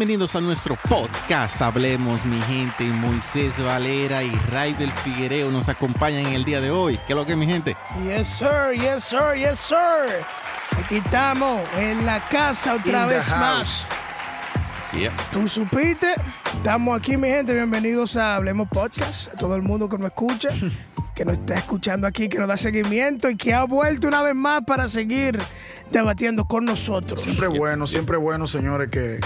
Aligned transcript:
Bienvenidos 0.00 0.34
a 0.34 0.40
nuestro 0.40 0.76
podcast. 0.88 1.60
Hablemos, 1.60 2.24
mi 2.24 2.40
gente. 2.40 2.84
Moisés 2.84 3.62
Valera 3.62 4.22
y 4.22 4.30
Raibel 4.50 4.90
Figuereo 4.90 5.50
nos 5.50 5.68
acompañan 5.68 6.24
en 6.24 6.32
el 6.32 6.46
día 6.46 6.62
de 6.62 6.70
hoy. 6.70 6.96
¿Qué 7.06 7.12
es 7.12 7.16
lo 7.16 7.26
que, 7.26 7.36
mi 7.36 7.44
gente? 7.44 7.76
Yes, 8.02 8.26
sir, 8.28 8.72
yes, 8.80 9.04
sir, 9.04 9.34
yes, 9.36 9.58
sir. 9.58 10.24
Aquí 10.82 10.96
estamos 10.96 11.60
en 11.76 12.06
la 12.06 12.18
casa 12.30 12.76
otra 12.76 13.02
In 13.02 13.08
vez 13.10 13.28
más. 13.28 13.84
house. 13.84 13.84
¿Tú 15.30 15.46
supiste? 15.46 16.14
Estamos 16.56 16.98
aquí, 16.98 17.18
mi 17.18 17.28
gente. 17.28 17.52
Bienvenidos 17.52 18.16
a 18.16 18.36
Hablemos 18.36 18.68
Podcast. 18.68 19.28
A 19.28 19.36
todo 19.36 19.54
el 19.54 19.60
mundo 19.60 19.86
que 19.86 19.98
nos 19.98 20.06
escucha, 20.06 20.48
que 21.20 21.26
nos 21.26 21.36
está 21.36 21.54
escuchando 21.56 22.06
aquí, 22.06 22.30
que 22.30 22.38
nos 22.38 22.48
da 22.48 22.56
seguimiento 22.56 23.28
y 23.28 23.36
que 23.36 23.52
ha 23.52 23.64
vuelto 23.64 24.08
una 24.08 24.22
vez 24.22 24.34
más 24.34 24.62
para 24.66 24.88
seguir 24.88 25.38
debatiendo 25.92 26.46
con 26.46 26.64
nosotros. 26.64 27.20
Siempre 27.20 27.46
bueno, 27.46 27.86
siempre 27.86 28.16
bueno, 28.16 28.46
señores, 28.46 28.88
que 28.88 29.20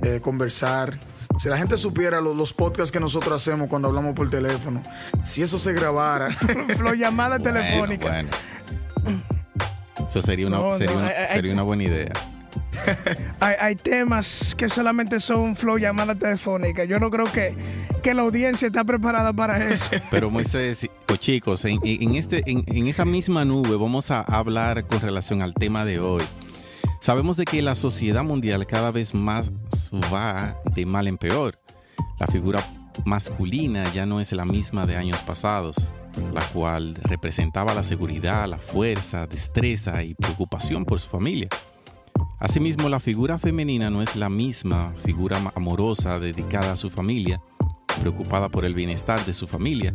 eh, 0.00 0.20
conversar. 0.22 0.98
Si 1.38 1.50
la 1.50 1.58
gente 1.58 1.76
supiera 1.76 2.22
lo- 2.22 2.32
los, 2.32 2.54
podcasts 2.54 2.90
que 2.90 3.00
nosotros 3.00 3.42
hacemos 3.42 3.68
cuando 3.68 3.88
hablamos 3.88 4.14
por 4.14 4.30
teléfono, 4.30 4.82
si 5.24 5.42
eso 5.42 5.58
se 5.58 5.74
grabara, 5.74 6.30
Flow 6.78 6.94
llamada 6.94 7.38
telefónica. 7.38 8.08
Bueno, 8.08 8.30
bueno. 9.04 9.22
Eso 10.08 10.22
sería 10.22 10.46
una, 10.46 10.56
No, 10.56 10.70
no, 10.70 10.78
sería, 10.78 10.96
una, 10.96 11.08
hay- 11.08 11.14
hay- 11.16 11.26
sería 11.34 11.52
una 11.52 11.62
buena 11.64 11.82
idea. 11.82 12.12
Hay, 13.40 13.76
temas 13.76 14.54
que 14.56 14.68
solamente 14.68 15.20
son 15.20 15.56
flow 15.56 15.78
llamada 15.78 16.14
telefónica. 16.14 16.84
Yo 16.84 16.98
no 16.98 17.10
creo 17.10 17.30
que, 17.30 17.54
que 18.02 18.14
la 18.14 18.22
audiencia 18.22 18.66
está 18.66 18.84
preparada 18.84 19.32
para 19.32 19.68
eso. 19.68 19.90
Pero 20.10 20.30
Moisés, 20.30 20.88
o 21.08 21.16
chicos, 21.16 21.64
en, 21.64 22.14
este, 22.14 22.42
en 22.46 22.86
esa 22.86 23.04
misma 23.04 23.44
nube 23.44 23.76
vamos 23.76 24.10
a 24.10 24.20
hablar 24.20 24.86
con 24.86 25.00
relación 25.00 25.42
al 25.42 25.54
tema 25.54 25.84
de 25.84 26.00
hoy. 26.00 26.22
Sabemos 27.00 27.36
de 27.36 27.44
que 27.44 27.62
la 27.62 27.74
sociedad 27.74 28.24
mundial 28.24 28.66
cada 28.66 28.90
vez 28.90 29.14
más 29.14 29.52
va 30.12 30.56
de 30.74 30.86
mal 30.86 31.06
en 31.06 31.18
peor. 31.18 31.58
La 32.18 32.26
figura 32.26 32.66
masculina 33.04 33.92
ya 33.92 34.06
no 34.06 34.20
es 34.20 34.32
la 34.32 34.44
misma 34.44 34.86
de 34.86 34.96
años 34.96 35.20
pasados, 35.22 35.76
la 36.32 36.42
cual 36.48 36.94
representaba 37.02 37.74
la 37.74 37.82
seguridad, 37.82 38.48
la 38.48 38.58
fuerza, 38.58 39.26
destreza 39.26 40.02
y 40.02 40.14
preocupación 40.14 40.84
por 40.84 40.98
su 40.98 41.08
familia. 41.08 41.48
Asimismo, 42.38 42.90
la 42.90 43.00
figura 43.00 43.38
femenina 43.38 43.88
no 43.88 44.02
es 44.02 44.14
la 44.14 44.28
misma 44.28 44.92
figura 45.04 45.40
amorosa 45.54 46.20
dedicada 46.20 46.72
a 46.72 46.76
su 46.76 46.90
familia, 46.90 47.40
preocupada 48.00 48.50
por 48.50 48.66
el 48.66 48.74
bienestar 48.74 49.24
de 49.24 49.32
su 49.32 49.46
familia. 49.46 49.94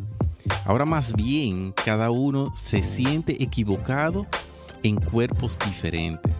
Ahora 0.65 0.85
más 0.85 1.13
bien 1.13 1.71
cada 1.85 2.09
uno 2.09 2.51
se 2.55 2.81
siente 2.81 3.43
equivocado 3.43 4.25
en 4.81 4.95
cuerpos 4.95 5.59
diferentes. 5.63 6.33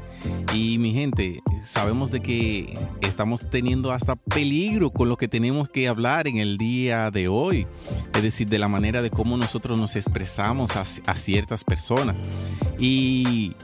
Y 0.54 0.80
mi 0.80 0.92
gente, 0.94 1.42
sabemos 1.64 2.12
de 2.12 2.20
que 2.20 2.78
estamos 3.02 3.48
teniendo 3.50 3.92
hasta 3.92 4.16
peligro 4.16 4.92
con 4.92 5.08
lo 5.08 5.18
que 5.18 5.28
tenemos 5.28 5.70
que 5.70 5.88
hablar 5.88 6.28
en 6.28 6.38
el 6.38 6.58
día 6.58 7.12
de 7.12 7.28
hoy. 7.28 7.68
Es 8.16 8.24
decir, 8.24 8.50
de 8.50 8.60
la 8.60 8.68
manera 8.68 9.04
de 9.04 9.12
cómo 9.12 9.38
nosotros 9.38 9.80
nos 9.80 9.96
expresamos 9.96 10.76
a, 10.76 10.82
a 10.82 11.16
ciertas 11.16 11.64
personas. 11.64 12.16
Y 12.80 13.56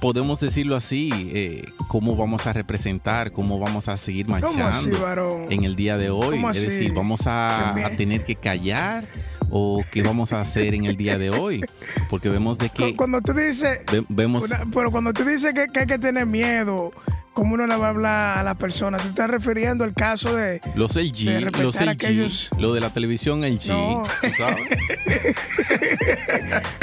podemos 0.00 0.40
decirlo 0.40 0.76
así, 0.76 1.10
eh, 1.34 1.64
cómo 1.88 2.16
vamos 2.16 2.46
a 2.46 2.52
representar, 2.52 3.32
cómo 3.32 3.58
vamos 3.58 3.88
a 3.88 3.96
seguir 3.96 4.26
¿Cómo 4.26 4.36
así, 4.36 4.56
marchando 4.58 5.46
en 5.50 5.64
el 5.64 5.76
día 5.76 5.96
de 5.98 6.10
hoy. 6.10 6.36
¿Cómo 6.36 6.50
Es 6.50 6.62
decir, 6.62 6.92
vamos 6.92 7.22
a, 7.26 7.74
tener 7.96 8.24
que 8.24 8.34
callar 8.36 9.06
o 9.50 9.82
qué 9.92 10.02
vamos 10.02 10.32
a 10.32 10.40
hacer 10.40 10.74
en 10.74 10.86
el 10.86 10.96
día 10.96 11.18
de 11.18 11.30
hoy. 11.30 11.60
Porque 12.08 12.28
vemos 12.28 12.58
de 12.58 12.70
que... 12.70 12.90
Cu- 12.92 12.96
Cuando 12.96 13.20
tú 13.20 13.32
dices, 13.34 13.80
ve- 13.90 14.04
vemos... 14.08 14.44
una- 14.44 14.64
pero 14.72 14.90
cuando 14.90 15.12
tú 15.12 15.24
dices 15.24 15.52
que, 15.54 15.66
que 15.72 15.80
hay 15.80 15.86
que 15.86 15.98
tener 15.98 16.26
miedo, 16.26 16.90
¿cómo 17.34 17.54
uno 17.54 17.66
le 17.66 17.76
va 17.76 17.86
a 17.86 17.90
hablar 17.90 18.38
a 18.38 18.42
la 18.42 18.54
persona? 18.54 18.98
¿Tú 18.98 19.08
estás 19.08 19.28
refiriendo 19.28 19.84
al 19.84 19.94
caso 19.94 20.34
de... 20.34 20.60
Los 20.74 20.94
de 20.94 21.04
LG, 21.04 21.26
respetar 21.44 21.62
los 21.62 21.80
LG, 21.80 21.88
aquellos- 21.88 22.50
lo 22.58 22.72
de 22.74 22.80
la 22.80 22.92
televisión 22.92 23.42
LG, 23.44 23.68
No. 23.68 24.02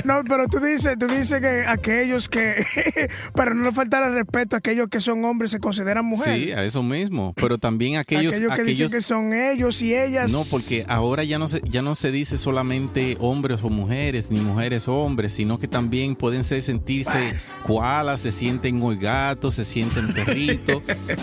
No, 0.03 0.23
pero 0.27 0.47
tú 0.47 0.59
dices, 0.59 0.97
tú 0.97 1.07
dices 1.07 1.39
que 1.41 1.65
aquellos 1.67 2.29
que, 2.29 2.65
para 3.35 3.53
no 3.53 3.71
faltar 3.73 4.01
al 4.01 4.13
respeto, 4.13 4.55
aquellos 4.55 4.87
que 4.89 4.99
son 5.01 5.23
hombres 5.25 5.51
se 5.51 5.59
consideran 5.59 6.03
mujeres. 6.05 6.45
Sí, 6.45 6.51
a 6.51 6.63
eso 6.63 6.81
mismo. 6.81 7.33
Pero 7.35 7.57
también 7.57 7.97
aquellos, 7.97 8.33
aquellos 8.33 8.55
que 8.55 8.61
aquellos, 8.61 8.77
dicen 8.77 8.91
que 8.91 9.01
son 9.01 9.33
ellos 9.33 9.81
y 9.81 9.93
ellas. 9.95 10.31
No, 10.31 10.43
porque 10.49 10.85
ahora 10.87 11.23
ya 11.23 11.37
no 11.37 11.47
se, 11.47 11.61
ya 11.69 11.81
no 11.81 11.93
se 11.95 12.11
dice 12.11 12.37
solamente 12.37 13.17
hombres 13.19 13.59
o 13.61 13.69
mujeres, 13.69 14.31
ni 14.31 14.39
mujeres 14.39 14.87
o 14.87 14.95
hombres, 14.95 15.33
sino 15.33 15.59
que 15.59 15.67
también 15.67 16.15
pueden 16.15 16.43
ser 16.43 16.61
sentirse 16.63 17.35
koalas, 17.67 18.21
se 18.21 18.31
sienten 18.31 18.79
gatos, 18.99 19.55
se 19.55 19.65
sienten 19.65 20.13
perritos, 20.13 20.35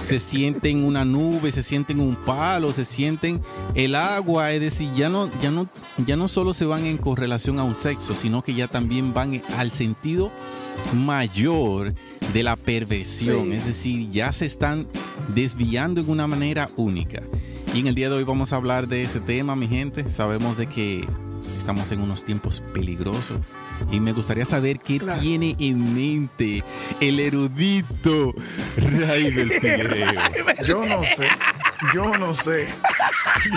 se 0.02 0.18
sienten 0.18 0.84
una 0.84 1.04
nube, 1.04 1.50
se 1.50 1.62
sienten 1.62 2.00
un 2.00 2.16
palo, 2.16 2.72
se 2.72 2.84
sienten 2.84 3.40
el 3.74 3.94
agua, 3.94 4.52
es 4.52 4.60
decir, 4.60 4.90
ya 4.94 5.08
no, 5.08 5.30
ya 5.40 5.50
no, 5.50 5.68
ya 6.06 6.16
no 6.16 6.28
solo 6.28 6.52
se 6.54 6.64
van 6.66 6.86
en 6.86 6.98
correlación 6.98 7.58
a 7.58 7.64
un 7.64 7.76
sexo, 7.76 8.14
sino 8.14 8.42
que 8.42 8.54
ya 8.54 8.68
también 8.68 9.12
van 9.14 9.42
al 9.56 9.70
sentido 9.70 10.30
mayor 10.94 11.92
de 12.32 12.42
la 12.42 12.56
perversión, 12.56 13.46
Sí. 13.46 13.52
es 13.52 13.66
decir, 13.66 14.10
ya 14.10 14.32
se 14.32 14.46
están 14.46 14.86
desviando 15.34 16.00
en 16.00 16.10
una 16.10 16.26
manera 16.26 16.68
única. 16.76 17.20
Y 17.74 17.80
en 17.80 17.86
el 17.88 17.94
día 17.94 18.08
de 18.08 18.16
hoy 18.16 18.24
vamos 18.24 18.52
a 18.52 18.56
hablar 18.56 18.88
de 18.88 19.02
ese 19.02 19.20
tema, 19.20 19.54
mi 19.54 19.68
gente. 19.68 20.08
Sabemos 20.08 20.56
de 20.56 20.66
que 20.66 21.06
estamos 21.66 21.90
en 21.90 22.00
unos 22.00 22.24
tiempos 22.24 22.62
peligrosos. 22.72 23.40
Y 23.90 23.98
me 23.98 24.12
gustaría 24.12 24.44
saber 24.44 24.78
qué 24.78 25.00
Claro. 25.00 25.20
tiene 25.20 25.56
en 25.58 25.94
mente 25.96 26.62
el 27.00 27.18
erudito 27.18 28.32
Raibel 28.76 29.50
Figuereo. 29.50 30.12
yo 30.64 30.86
no 30.86 31.02
sé, 31.02 31.26
yo 31.92 32.16
no 32.16 32.34
sé, 32.34 32.68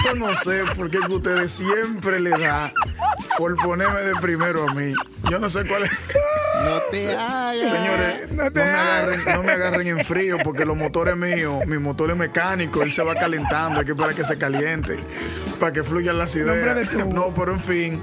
yo 0.04 0.16
no 0.16 0.34
sé 0.34 0.64
por 0.76 0.90
qué 0.90 0.98
ustedes 0.98 1.52
siempre 1.52 2.20
le 2.20 2.32
da 2.32 2.74
por 3.38 3.56
ponerme 3.58 4.02
de 4.02 4.16
primero 4.16 4.68
a 4.68 4.74
mí. 4.74 4.92
Yo 5.30 5.38
no 5.38 5.48
sé 5.48 5.64
cuál 5.68 5.84
es. 5.84 5.92
No 5.92 6.82
te 6.92 7.16
hagas. 7.16 7.62
Señores, 7.62 8.32
no 8.32 8.44
no, 8.46 8.52
te 8.52 8.60
me 8.60 8.70
agarren, 8.70 9.22
no 9.36 9.44
me 9.44 9.52
agarren 9.52 9.88
en 9.88 10.00
frío 10.04 10.38
porque 10.44 10.66
los 10.66 10.76
motores 10.76 11.16
míos, 11.16 11.64
mi 11.68 11.78
motor 11.78 12.10
es 12.10 12.18
mecánico, 12.18 12.82
él 12.82 12.92
se 12.92 13.04
va 13.04 13.14
calentando, 13.14 13.80
hay 13.80 13.86
que 13.86 13.92
esperar 13.92 14.16
que 14.16 14.26
se 14.26 14.36
caliente 14.38 14.98
para 15.60 15.74
que 15.74 15.84
fluyan 15.84 16.18
las 16.18 16.36
ideas. 16.36 16.48
No, 17.14 17.34
pero 17.34 17.54
en 17.54 17.60
fin, 17.62 18.02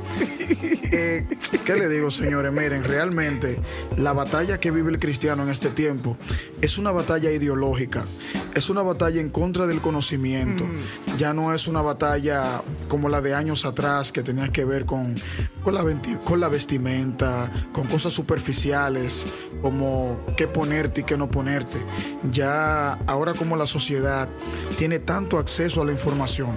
eh, 0.93 1.27
¿qué 1.65 1.75
le 1.77 1.89
digo, 1.89 2.11
señores? 2.11 2.53
Miren, 2.53 2.85
realmente 2.85 3.59
la 3.97 4.13
batalla 4.13 4.61
que 4.61 4.71
vive 4.71 4.91
el 4.91 4.99
cristiano 4.99 5.43
en 5.43 5.49
este 5.51 5.69
tiempo 5.71 6.17
es 6.61 6.79
una 6.79 6.91
batalla 6.93 7.31
ideológica, 7.31 8.05
es 8.55 8.69
una 8.71 8.83
batalla 8.83 9.21
en 9.21 9.31
contra 9.31 9.67
del 9.67 9.81
conocimiento, 9.81 10.65
Mm. 10.65 11.17
ya 11.19 11.33
no 11.33 11.55
es 11.55 11.67
una 11.67 11.83
batalla 11.83 12.63
como 12.89 13.09
la 13.09 13.21
de 13.21 13.35
años 13.35 13.65
atrás 13.65 14.13
que 14.13 14.23
tenía 14.23 14.51
que 14.53 14.65
ver 14.65 14.85
con, 14.87 15.15
con, 15.63 15.75
la, 15.75 15.83
venti- 15.83 16.19
con 16.21 16.41
la 16.41 16.49
vestimenta, 16.49 17.51
con 17.73 17.87
cosas 17.89 18.13
superficiales, 18.13 19.27
como 19.63 20.21
qué 20.37 20.47
ponerte 20.47 21.01
y 21.01 21.05
qué 21.05 21.17
no 21.17 21.31
ponerte. 21.31 21.79
Ya 22.31 22.93
ahora 23.07 23.35
como 23.35 23.57
la 23.57 23.67
sociedad 23.67 24.29
tiene 24.77 24.99
tanto 24.99 25.39
acceso 25.39 25.83
a 25.83 25.85
la 25.85 25.93
información, 25.93 26.57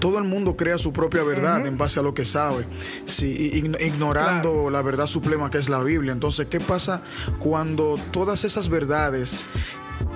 todo 0.00 0.18
el 0.18 0.24
mundo 0.24 0.56
crea 0.56 0.78
su 0.78 0.92
propia 0.92 1.22
verdad 1.22 1.66
en 1.66 1.76
base 1.78 2.00
a 2.00 2.02
lo 2.02 2.14
que 2.14 2.24
sabe, 2.24 2.64
sí, 3.06 3.62
ignorando 3.80 4.70
la 4.70 4.82
verdad 4.82 5.06
suprema 5.06 5.50
que 5.50 5.58
es 5.58 5.68
la 5.68 5.82
Biblia. 5.82 6.12
Entonces, 6.12 6.48
¿qué 6.48 6.58
pasa 6.58 7.02
cuando 7.38 7.96
todas 8.10 8.44
esas 8.44 8.68
verdades 8.68 9.46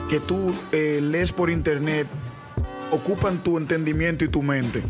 que 0.09 0.19
tú 0.21 0.53
eh, 0.73 1.01
lees 1.03 1.33
por 1.33 1.51
internet 1.51 2.07
ocupan 2.91 3.39
tu 3.43 3.59
entendimiento 3.59 4.25
y 4.25 4.29
tu 4.29 4.43
mente? 4.43 4.83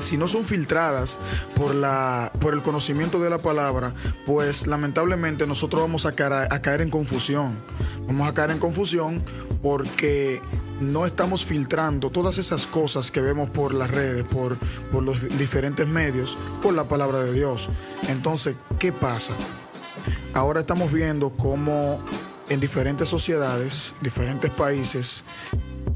si 0.00 0.18
no 0.18 0.28
son 0.28 0.44
filtradas 0.44 1.20
por, 1.54 1.74
la, 1.74 2.30
por 2.40 2.52
el 2.52 2.60
conocimiento 2.62 3.18
de 3.18 3.30
la 3.30 3.38
palabra, 3.38 3.94
pues 4.26 4.66
lamentablemente 4.66 5.46
nosotros 5.46 5.80
vamos 5.80 6.04
a 6.04 6.12
caer 6.12 6.82
en 6.82 6.90
confusión. 6.90 7.56
Vamos 8.06 8.28
a 8.28 8.34
caer 8.34 8.50
en 8.50 8.58
confusión 8.58 9.22
porque 9.62 10.42
no 10.80 11.06
estamos 11.06 11.44
filtrando 11.44 12.10
todas 12.10 12.38
esas 12.38 12.66
cosas 12.66 13.10
que 13.10 13.20
vemos 13.20 13.50
por 13.50 13.74
las 13.74 13.90
redes, 13.90 14.24
por, 14.24 14.58
por 14.92 15.02
los 15.02 15.38
diferentes 15.38 15.86
medios, 15.86 16.36
por 16.62 16.74
la 16.74 16.84
palabra 16.84 17.22
de 17.22 17.32
Dios. 17.32 17.68
Entonces, 18.08 18.56
¿qué 18.78 18.92
pasa? 18.92 19.34
Ahora 20.34 20.60
estamos 20.60 20.92
viendo 20.92 21.30
cómo 21.30 22.00
en 22.48 22.60
diferentes 22.60 23.08
sociedades, 23.08 23.94
diferentes 24.00 24.50
países, 24.50 25.24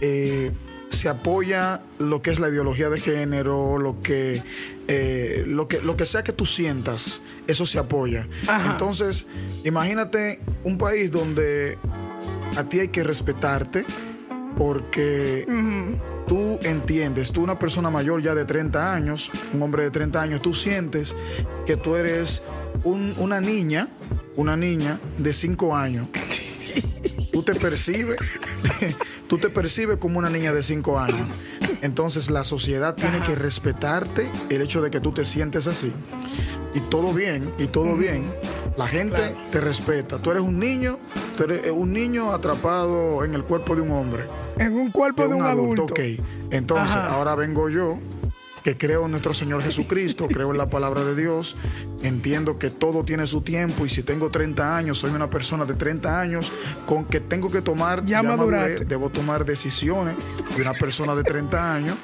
eh, 0.00 0.52
se 0.88 1.08
apoya 1.08 1.82
lo 1.98 2.20
que 2.20 2.30
es 2.30 2.40
la 2.40 2.48
ideología 2.48 2.88
de 2.90 3.00
género, 3.00 3.78
lo 3.78 4.00
que, 4.00 4.42
eh, 4.88 5.44
lo 5.46 5.68
que, 5.68 5.80
lo 5.80 5.96
que 5.96 6.04
sea 6.04 6.24
que 6.24 6.32
tú 6.32 6.46
sientas, 6.46 7.22
eso 7.46 7.64
se 7.64 7.78
apoya. 7.78 8.28
Ajá. 8.46 8.72
Entonces, 8.72 9.26
imagínate 9.64 10.40
un 10.64 10.78
país 10.78 11.10
donde 11.12 11.78
a 12.56 12.64
ti 12.64 12.80
hay 12.80 12.88
que 12.88 13.04
respetarte 13.04 13.86
porque 14.60 15.46
tú 16.28 16.58
entiendes, 16.62 17.32
tú 17.32 17.42
una 17.42 17.58
persona 17.58 17.88
mayor 17.88 18.20
ya 18.22 18.34
de 18.34 18.44
30 18.44 18.92
años, 18.92 19.30
un 19.54 19.62
hombre 19.62 19.84
de 19.84 19.90
30 19.90 20.20
años, 20.20 20.42
tú 20.42 20.52
sientes 20.52 21.16
que 21.66 21.78
tú 21.78 21.96
eres 21.96 22.42
un- 22.84 23.14
una 23.16 23.40
niña, 23.40 23.88
una 24.36 24.58
niña 24.58 25.00
de 25.16 25.32
5 25.32 25.74
años. 25.74 26.08
Tú 27.32 27.42
te 27.44 27.54
percibes 27.54 28.18
tú 29.28 29.38
te 29.38 29.48
percibes 29.48 29.96
como 29.98 30.18
una 30.18 30.28
niña 30.28 30.52
de 30.52 30.62
5 30.62 30.98
años. 30.98 31.26
Entonces 31.80 32.28
la 32.28 32.44
sociedad 32.44 32.96
tiene 32.96 33.22
que 33.22 33.34
respetarte 33.34 34.28
el 34.50 34.60
hecho 34.60 34.82
de 34.82 34.90
que 34.90 35.00
tú 35.00 35.12
te 35.12 35.24
sientes 35.24 35.66
así. 35.68 35.90
Y 36.74 36.80
todo 36.90 37.14
bien, 37.14 37.50
y 37.56 37.66
todo 37.68 37.96
bien. 37.96 38.24
La 38.76 38.86
gente 38.88 39.34
te 39.52 39.60
respeta. 39.60 40.18
Tú 40.18 40.32
eres 40.32 40.42
un 40.42 40.58
niño, 40.58 40.98
tú 41.36 41.44
eres 41.44 41.70
un 41.70 41.92
niño 41.92 42.32
atrapado 42.32 43.24
en 43.24 43.34
el 43.34 43.44
cuerpo 43.44 43.74
de 43.74 43.82
un 43.82 43.90
hombre. 43.92 44.26
En 44.58 44.74
un 44.74 44.90
cuerpo 44.90 45.26
de, 45.26 45.34
un, 45.34 45.42
adulto. 45.42 45.84
Ok. 45.84 46.00
Entonces, 46.50 46.96
ahora 46.96 47.34
vengo 47.34 47.68
yo 47.68 47.98
que 48.62 48.76
creo 48.76 49.06
en 49.06 49.10
nuestro 49.12 49.32
Señor 49.32 49.62
Jesucristo, 49.62 50.26
creo 50.28 50.50
en 50.50 50.58
la 50.58 50.68
palabra 50.68 51.02
de 51.02 51.14
Dios, 51.14 51.56
entiendo 52.02 52.58
que 52.58 52.70
todo 52.70 53.04
tiene 53.04 53.26
su 53.26 53.40
tiempo 53.40 53.86
y 53.86 53.88
si 53.88 54.02
tengo 54.02 54.30
30 54.30 54.76
años, 54.76 54.98
soy 54.98 55.12
una 55.12 55.30
persona 55.30 55.64
de 55.64 55.74
30 55.74 56.20
años 56.20 56.52
con 56.86 57.04
que 57.04 57.20
tengo 57.20 57.50
que 57.50 57.62
tomar, 57.62 58.04
ya, 58.04 58.22
debo 58.22 59.10
tomar 59.10 59.44
decisiones 59.44 60.16
de 60.54 60.62
una 60.62 60.74
persona 60.74 61.14
de 61.14 61.24
30 61.24 61.74
años. 61.74 61.96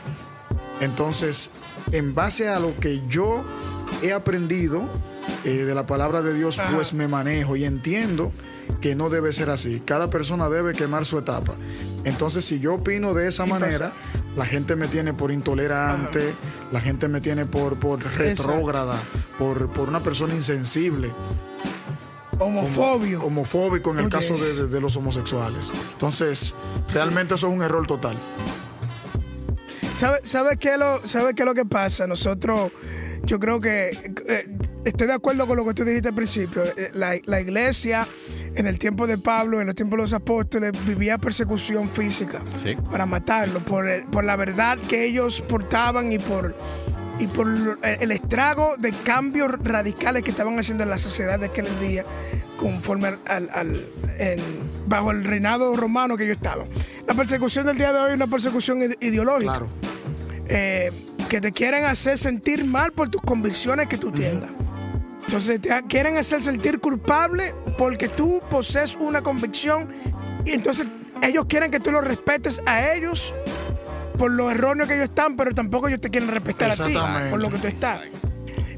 Entonces, 0.80 1.50
en 1.92 2.14
base 2.14 2.48
a 2.48 2.58
lo 2.58 2.78
que 2.78 3.02
yo 3.06 3.44
he 4.02 4.12
aprendido 4.12 4.82
eh, 5.44 5.64
de 5.64 5.74
la 5.74 5.86
palabra 5.86 6.22
de 6.22 6.34
Dios, 6.34 6.60
pues 6.74 6.92
me 6.92 7.08
manejo 7.08 7.56
y 7.56 7.64
entiendo 7.64 8.32
que 8.86 8.94
no 8.94 9.10
debe 9.10 9.32
ser 9.32 9.50
así. 9.50 9.82
Cada 9.84 10.10
persona 10.10 10.48
debe 10.48 10.72
quemar 10.72 11.04
su 11.04 11.18
etapa. 11.18 11.54
Entonces, 12.04 12.44
si 12.44 12.60
yo 12.60 12.74
opino 12.74 13.14
de 13.14 13.26
esa 13.26 13.44
manera, 13.44 13.92
la 14.36 14.46
gente 14.46 14.76
me 14.76 14.86
tiene 14.86 15.12
por 15.12 15.32
intolerante, 15.32 16.32
la 16.70 16.80
gente 16.80 17.08
me 17.08 17.20
tiene 17.20 17.46
por, 17.46 17.80
por 17.80 18.00
retrógrada, 18.00 18.96
por, 19.40 19.72
por 19.72 19.88
una 19.88 19.98
persona 19.98 20.34
insensible. 20.36 21.12
Homofóbico. 22.38 23.24
homofóbico 23.26 23.90
en 23.90 23.98
el 23.98 24.08
caso 24.08 24.36
de, 24.36 24.80
los 24.80 24.94
homosexuales. 24.94 25.72
Entonces, 25.94 26.54
realmente 26.94 27.34
eso 27.34 27.48
es 27.48 27.54
un 27.54 27.62
error 27.62 27.88
total. 27.88 28.16
¿Sabe, 29.96 30.20
sabe, 30.22 30.58
qué, 30.58 30.78
lo, 30.78 31.04
¿Sabe 31.08 31.34
qué 31.34 31.42
es 31.42 31.46
lo 31.46 31.56
que 31.56 31.64
pasa? 31.64 32.06
Nosotros, 32.06 32.70
yo 33.24 33.40
creo 33.40 33.58
que 33.58 34.12
eh, 34.28 34.48
estoy 34.84 35.08
de 35.08 35.14
acuerdo 35.14 35.44
con 35.48 35.56
lo 35.56 35.64
que 35.64 35.74
tú 35.74 35.82
dijiste 35.82 36.10
al 36.10 36.14
principio. 36.14 36.62
Eh, 36.62 36.90
la, 36.94 37.18
la 37.24 37.40
iglesia 37.40 38.06
en 38.56 38.66
el 38.66 38.78
tiempo 38.78 39.06
de 39.06 39.18
Pablo, 39.18 39.60
en 39.60 39.66
los 39.66 39.76
tiempos 39.76 39.98
de 39.98 40.02
los 40.02 40.12
apóstoles, 40.12 40.72
vivía 40.86 41.18
persecución 41.18 41.88
física 41.88 42.40
para 42.90 43.06
matarlo 43.06 43.60
por, 43.60 43.86
por 44.10 44.24
la 44.24 44.36
verdad 44.36 44.78
que 44.78 45.04
ellos 45.04 45.42
portaban 45.42 46.10
y 46.12 46.18
por, 46.18 46.54
y 47.18 47.26
por 47.26 47.46
el 47.82 48.10
estrago 48.10 48.76
de 48.78 48.92
cambios 48.92 49.52
radicales 49.62 50.22
que 50.22 50.30
estaban 50.30 50.58
haciendo 50.58 50.84
en 50.84 50.90
la 50.90 50.98
sociedad 50.98 51.38
de 51.38 51.46
aquel 51.46 51.66
día 51.80 52.04
conforme 52.58 53.08
al, 53.26 53.88
bajo 54.86 55.10
el 55.10 55.24
reinado 55.24 55.76
romano 55.76 56.16
que 56.16 56.24
ellos 56.24 56.36
estaban. 56.36 56.66
La 57.06 57.14
persecución 57.14 57.66
del 57.66 57.76
día 57.76 57.92
de 57.92 58.00
hoy 58.00 58.10
es 58.10 58.16
una 58.16 58.26
persecución 58.26 58.78
ideológica. 59.00 59.52
Claro. 59.52 59.68
Eh, 60.48 60.92
que 61.28 61.40
te 61.40 61.50
quieren 61.50 61.84
hacer 61.84 62.16
sentir 62.18 62.64
mal 62.64 62.92
por 62.92 63.08
tus 63.08 63.20
convicciones 63.20 63.88
que 63.88 63.98
tú 63.98 64.12
tengas. 64.12 64.50
Entonces 65.26 65.60
te 65.60 65.82
quieren 65.88 66.16
hacer 66.16 66.42
sentir 66.42 66.80
culpable 66.80 67.54
porque 67.76 68.08
tú 68.08 68.40
posees 68.48 68.94
una 68.96 69.22
convicción 69.22 69.92
y 70.44 70.52
entonces 70.52 70.86
ellos 71.22 71.46
quieren 71.48 71.70
que 71.70 71.80
tú 71.80 71.90
los 71.90 72.04
respetes 72.04 72.62
a 72.66 72.92
ellos 72.92 73.34
por 74.18 74.30
lo 74.30 74.50
erróneo 74.50 74.86
que 74.86 74.94
ellos 74.94 75.08
están, 75.08 75.36
pero 75.36 75.54
tampoco 75.54 75.88
ellos 75.88 76.00
te 76.00 76.10
quieren 76.10 76.30
respetar 76.30 76.70
a 76.70 76.76
ti 76.76 76.96
por 77.30 77.40
lo 77.40 77.50
que 77.50 77.58
tú 77.58 77.66
estás. 77.66 78.00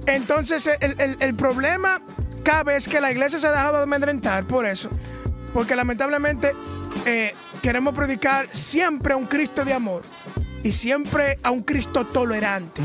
Entonces 0.07 0.69
el, 0.81 1.35
problema 1.35 2.01
cabe 2.43 2.77
es 2.77 2.89
que 2.89 3.01
la 3.01 3.13
iglesia 3.13 3.39
se 3.39 3.47
ha 3.47 3.53
dejado 3.53 3.77
de 3.77 3.83
amedrentar 3.83 4.45
por 4.45 4.65
eso, 4.65 4.89
porque 5.53 5.77
lamentablemente 5.77 6.53
eh, 7.05 7.35
queremos 7.63 7.95
predicar 7.95 8.49
siempre 8.53 9.13
a 9.13 9.17
un 9.17 9.27
Cristo 9.27 9.65
de 9.65 9.75
amor 9.75 10.01
y 10.63 10.73
siempre 10.73 11.39
a 11.43 11.51
un 11.51 11.61
Cristo 11.61 12.05
tolerante. 12.05 12.83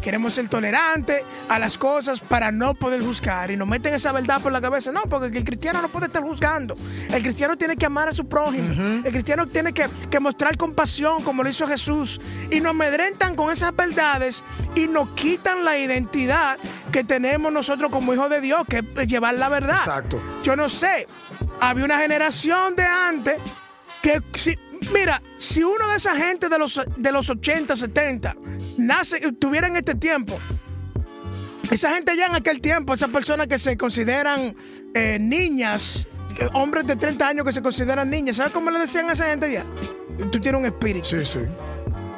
Queremos 0.00 0.34
ser 0.34 0.48
tolerantes 0.48 1.22
a 1.48 1.58
las 1.58 1.76
cosas 1.76 2.20
para 2.20 2.52
no 2.52 2.74
poder 2.74 3.02
juzgar 3.02 3.50
y 3.50 3.56
nos 3.56 3.66
meten 3.66 3.94
esa 3.94 4.12
verdad 4.12 4.40
por 4.40 4.52
la 4.52 4.60
cabeza. 4.60 4.92
No, 4.92 5.02
porque 5.02 5.36
el 5.36 5.44
cristiano 5.44 5.82
no 5.82 5.88
puede 5.88 6.06
estar 6.06 6.22
juzgando. 6.22 6.74
El 7.12 7.22
cristiano 7.22 7.56
tiene 7.56 7.76
que 7.76 7.86
amar 7.86 8.08
a 8.08 8.12
su 8.12 8.28
prójimo. 8.28 9.02
El 9.04 9.12
cristiano 9.12 9.46
tiene 9.46 9.72
que, 9.72 9.88
mostrar 10.20 10.56
compasión 10.56 11.22
como 11.22 11.42
lo 11.42 11.48
hizo 11.48 11.66
Jesús. 11.66 12.20
Y 12.50 12.60
nos 12.60 12.70
amedrentan 12.70 13.34
con 13.34 13.50
esas 13.50 13.74
verdades 13.74 14.44
y 14.74 14.86
nos 14.86 15.08
quitan 15.10 15.64
la 15.64 15.78
identidad 15.78 16.58
que 16.92 17.04
tenemos 17.04 17.52
nosotros 17.52 17.90
como 17.90 18.14
hijos 18.14 18.30
de 18.30 18.40
Dios, 18.40 18.66
que 18.68 18.84
es 18.96 19.06
llevar 19.06 19.34
la 19.34 19.48
verdad. 19.48 19.76
Exacto. 19.76 20.20
Yo 20.42 20.56
no 20.56 20.68
sé, 20.68 21.06
había 21.60 21.84
una 21.84 21.98
generación 21.98 22.76
de 22.76 22.84
antes 22.84 23.36
que 24.02 24.22
si, 24.34 24.58
Mira, 24.92 25.22
si 25.36 25.62
uno 25.62 25.88
de 25.88 25.96
esa 25.96 26.16
gente 26.16 26.48
de 26.48 26.58
los, 26.58 26.80
de 26.96 27.12
los 27.12 27.28
80, 27.30 27.76
70 27.76 28.36
nace, 28.78 29.20
tuviera 29.32 29.66
en 29.66 29.76
este 29.76 29.94
tiempo, 29.94 30.38
esa 31.70 31.94
gente 31.94 32.16
ya 32.16 32.26
en 32.26 32.34
aquel 32.34 32.60
tiempo, 32.60 32.94
esas 32.94 33.10
personas 33.10 33.46
que 33.46 33.58
se 33.58 33.76
consideran 33.76 34.56
eh, 34.94 35.18
niñas, 35.20 36.06
hombres 36.54 36.86
de 36.86 36.96
30 36.96 37.28
años 37.28 37.44
que 37.44 37.52
se 37.52 37.62
consideran 37.62 38.08
niñas, 38.08 38.36
¿sabes 38.36 38.52
cómo 38.52 38.70
le 38.70 38.78
decían 38.78 39.08
a 39.10 39.12
esa 39.12 39.26
gente 39.26 39.52
ya? 39.52 39.64
Tú 40.30 40.40
tienes 40.40 40.60
un 40.60 40.66
espíritu. 40.66 41.06
Sí, 41.06 41.24
sí. 41.24 41.40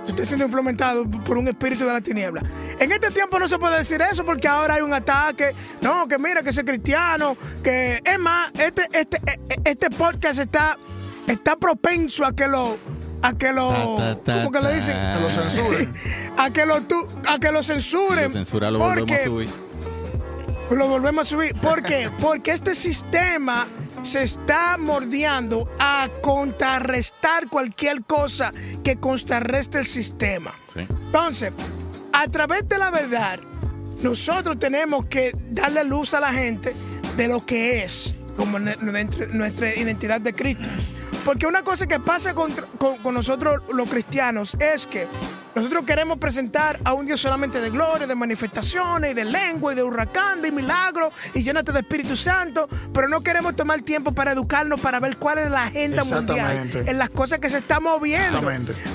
Tú 0.04 0.12
estás 0.12 0.28
siendo 0.28 0.46
implementado 0.46 1.08
por 1.08 1.36
un 1.36 1.46
espíritu 1.48 1.84
de 1.84 1.92
la 1.92 2.00
tiniebla. 2.00 2.42
En 2.78 2.90
este 2.90 3.10
tiempo 3.10 3.38
no 3.38 3.46
se 3.48 3.58
puede 3.58 3.78
decir 3.78 4.00
eso 4.00 4.24
porque 4.24 4.48
ahora 4.48 4.74
hay 4.74 4.82
un 4.82 4.92
ataque. 4.92 5.52
No, 5.82 6.08
que 6.08 6.18
mira, 6.18 6.42
que 6.42 6.50
ese 6.50 6.64
cristiano, 6.64 7.36
que 7.62 8.00
es 8.02 8.18
más, 8.18 8.50
este, 8.58 8.88
este, 8.92 9.18
e, 9.18 9.38
e, 9.48 9.70
este 9.70 9.90
podcast 9.90 10.40
está 10.40 10.78
está 11.26 11.56
propenso 11.56 12.24
a 12.24 12.32
que 12.32 12.46
lo 12.46 12.76
a 13.22 13.32
que 13.34 13.52
lo 13.52 13.98
¿cómo 14.24 14.50
que 14.50 14.60
le 14.60 14.74
dicen? 14.74 14.96
A 14.96 15.20
lo 15.20 15.30
censuren. 15.30 15.94
a 16.36 16.50
que 16.50 16.66
lo 16.66 16.80
a 17.26 17.38
que 17.38 17.52
lo 17.52 17.62
censuren. 17.62 18.32
censura 18.32 18.70
lo 18.70 18.78
volvemos 18.78 19.12
a 19.12 19.24
subir. 19.24 19.48
Lo 20.70 20.86
volvemos 20.86 21.26
a 21.26 21.30
subir. 21.30 21.54
¿Por 21.56 21.82
qué? 21.82 22.10
Porque 22.20 22.52
este 22.52 22.74
sistema 22.74 23.66
se 24.02 24.22
está 24.22 24.76
mordiendo 24.78 25.68
a 25.78 26.08
contrarrestar 26.22 27.48
cualquier 27.48 28.04
cosa 28.04 28.52
que 28.84 28.96
contrarreste 28.96 29.78
el 29.78 29.84
sistema. 29.84 30.54
Entonces, 30.76 31.52
a 32.12 32.28
través 32.28 32.68
de 32.68 32.78
la 32.78 32.90
verdad, 32.90 33.40
nosotros 34.02 34.58
tenemos 34.58 35.06
que 35.06 35.32
darle 35.50 35.84
luz 35.84 36.14
a 36.14 36.20
la 36.20 36.32
gente 36.32 36.72
de 37.16 37.28
lo 37.28 37.44
que 37.44 37.84
es 37.84 38.14
como 38.36 38.58
nuestra 38.58 39.74
identidad 39.74 40.20
de 40.20 40.32
Cristo. 40.32 40.68
Porque 41.24 41.46
una 41.46 41.62
cosa 41.62 41.86
que 41.86 42.00
pasa 42.00 42.34
con, 42.34 42.54
nosotros 43.12 43.62
los 43.72 43.88
cristianos 43.88 44.54
es 44.54 44.86
que 44.86 45.06
nosotros 45.54 45.84
queremos 45.84 46.18
presentar 46.18 46.78
a 46.84 46.94
un 46.94 47.06
Dios 47.06 47.20
solamente 47.20 47.60
de 47.60 47.70
gloria, 47.70 48.06
de 48.06 48.14
manifestaciones, 48.14 49.14
de 49.14 49.24
lengua, 49.24 49.72
y 49.72 49.76
de 49.76 49.82
huracán, 49.82 50.40
de 50.40 50.50
milagro, 50.50 51.12
y 51.34 51.42
llénate 51.42 51.72
de 51.72 51.80
Espíritu 51.80 52.16
Santo, 52.16 52.68
pero 52.94 53.08
no 53.08 53.20
queremos 53.22 53.56
tomar 53.56 53.82
tiempo 53.82 54.12
para 54.12 54.32
educarnos, 54.32 54.80
para 54.80 55.00
ver 55.00 55.16
cuál 55.16 55.38
es 55.38 55.50
la 55.50 55.64
agenda 55.64 56.04
mundial, 56.04 56.70
en 56.86 56.98
las 56.98 57.10
cosas 57.10 57.38
que 57.40 57.50
se 57.50 57.58
están 57.58 57.82
moviendo. 57.82 58.40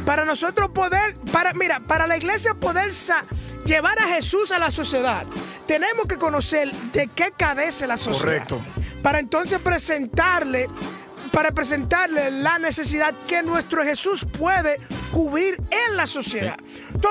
Para 0.05 0.25
nosotros 0.25 0.72
poder, 0.72 1.15
para, 1.32 1.53
mira, 1.53 1.79
para 1.82 2.08
la 2.08 2.17
iglesia 2.17 2.53
poder 2.53 2.91
llevar 3.65 4.00
a 4.00 4.08
Jesús 4.08 4.51
a 4.51 4.60
la 4.60 4.72
sociedad, 4.72 5.25
tenemos 5.67 6.08
que 6.08 6.17
conocer 6.17 6.72
de 6.94 7.08
qué 7.08 7.34
cadece 7.36 7.86
la 7.86 7.98
sociedad. 7.98 8.20
Correcto. 8.20 8.62
Para 9.01 9.20
entonces 9.20 9.60
presentarle 9.60 10.67
para 11.35 11.51
presentarle 11.51 12.31
la 12.31 12.59
necesidad 12.59 13.13
que 13.27 13.43
nuestro 13.43 13.83
Jesús 13.83 14.25
puede 14.39 14.77
cubrir 15.11 15.61
en 15.69 15.97
la 15.97 16.07
sociedad. 16.07 16.55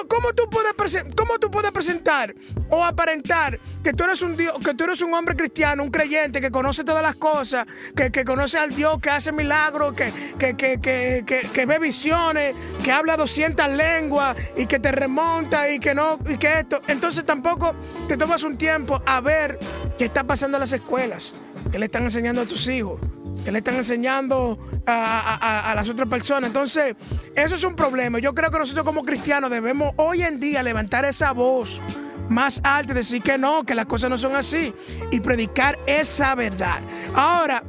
¿Cómo 0.08 0.32
tú 0.32 0.48
puedes, 0.48 0.72
cómo 1.14 1.38
tú 1.38 1.50
puedes 1.50 1.70
presentar 1.72 2.34
o 2.70 2.82
aparentar 2.82 3.60
que 3.82 3.92
tú 3.92 4.04
eres 4.04 4.22
un 4.22 4.34
Dios, 4.34 4.54
que 4.64 4.72
tú 4.72 4.84
eres 4.84 5.02
un 5.02 5.12
hombre 5.12 5.36
cristiano, 5.36 5.82
un 5.82 5.90
creyente 5.90 6.40
que 6.40 6.50
conoce 6.50 6.84
todas 6.84 7.02
las 7.02 7.16
cosas, 7.16 7.66
que, 7.94 8.24
conoce 8.24 8.56
al 8.56 8.74
Dios 8.74 8.98
que 8.98 9.10
hace 9.10 9.30
milagros, 9.30 9.94
que, 9.94 10.56
que, 10.56 11.66
ve 11.66 11.78
visiones, 11.78 12.56
que 12.82 12.92
habla 12.92 13.18
200 13.18 13.68
lenguas 13.72 14.38
y 14.56 14.64
que 14.64 14.78
te 14.78 14.90
remonta 14.90 15.68
y 15.68 15.78
que 15.78 15.94
no, 15.94 16.18
y 16.26 16.38
que 16.38 16.60
esto. 16.60 16.80
Entonces 16.88 17.24
tampoco 17.24 17.74
te 18.08 18.16
tomas 18.16 18.42
un 18.42 18.56
tiempo 18.56 19.02
a 19.04 19.20
ver 19.20 19.58
qué 19.98 20.06
está 20.06 20.24
pasando 20.24 20.56
en 20.56 20.60
las 20.60 20.72
escuelas, 20.72 21.42
qué 21.70 21.78
le 21.78 21.84
están 21.84 22.04
enseñando 22.04 22.40
a 22.40 22.46
tus 22.46 22.66
hijos 22.68 23.00
que 23.44 23.52
le 23.52 23.58
están 23.58 23.74
enseñando 23.76 24.58
a, 24.86 25.72
las 25.74 25.88
otras 25.88 26.08
personas. 26.08 26.48
Entonces, 26.48 26.94
eso 27.34 27.54
es 27.54 27.64
un 27.64 27.74
problema. 27.74 28.18
Yo 28.18 28.34
creo 28.34 28.50
que 28.50 28.58
nosotros 28.58 28.84
como 28.84 29.04
cristianos 29.04 29.50
debemos 29.50 29.92
hoy 29.96 30.22
en 30.22 30.40
día 30.40 30.62
levantar 30.62 31.04
esa 31.04 31.32
voz 31.32 31.80
más 32.28 32.60
alta 32.64 32.92
y 32.92 32.96
decir 32.96 33.22
que 33.22 33.36
no, 33.36 33.64
que 33.64 33.74
las 33.74 33.86
cosas 33.86 34.10
no 34.10 34.18
son 34.18 34.34
así 34.34 34.74
y 35.10 35.20
predicar 35.20 35.78
esa 35.86 36.34
verdad. 36.34 36.80
Ahora, 37.14 37.62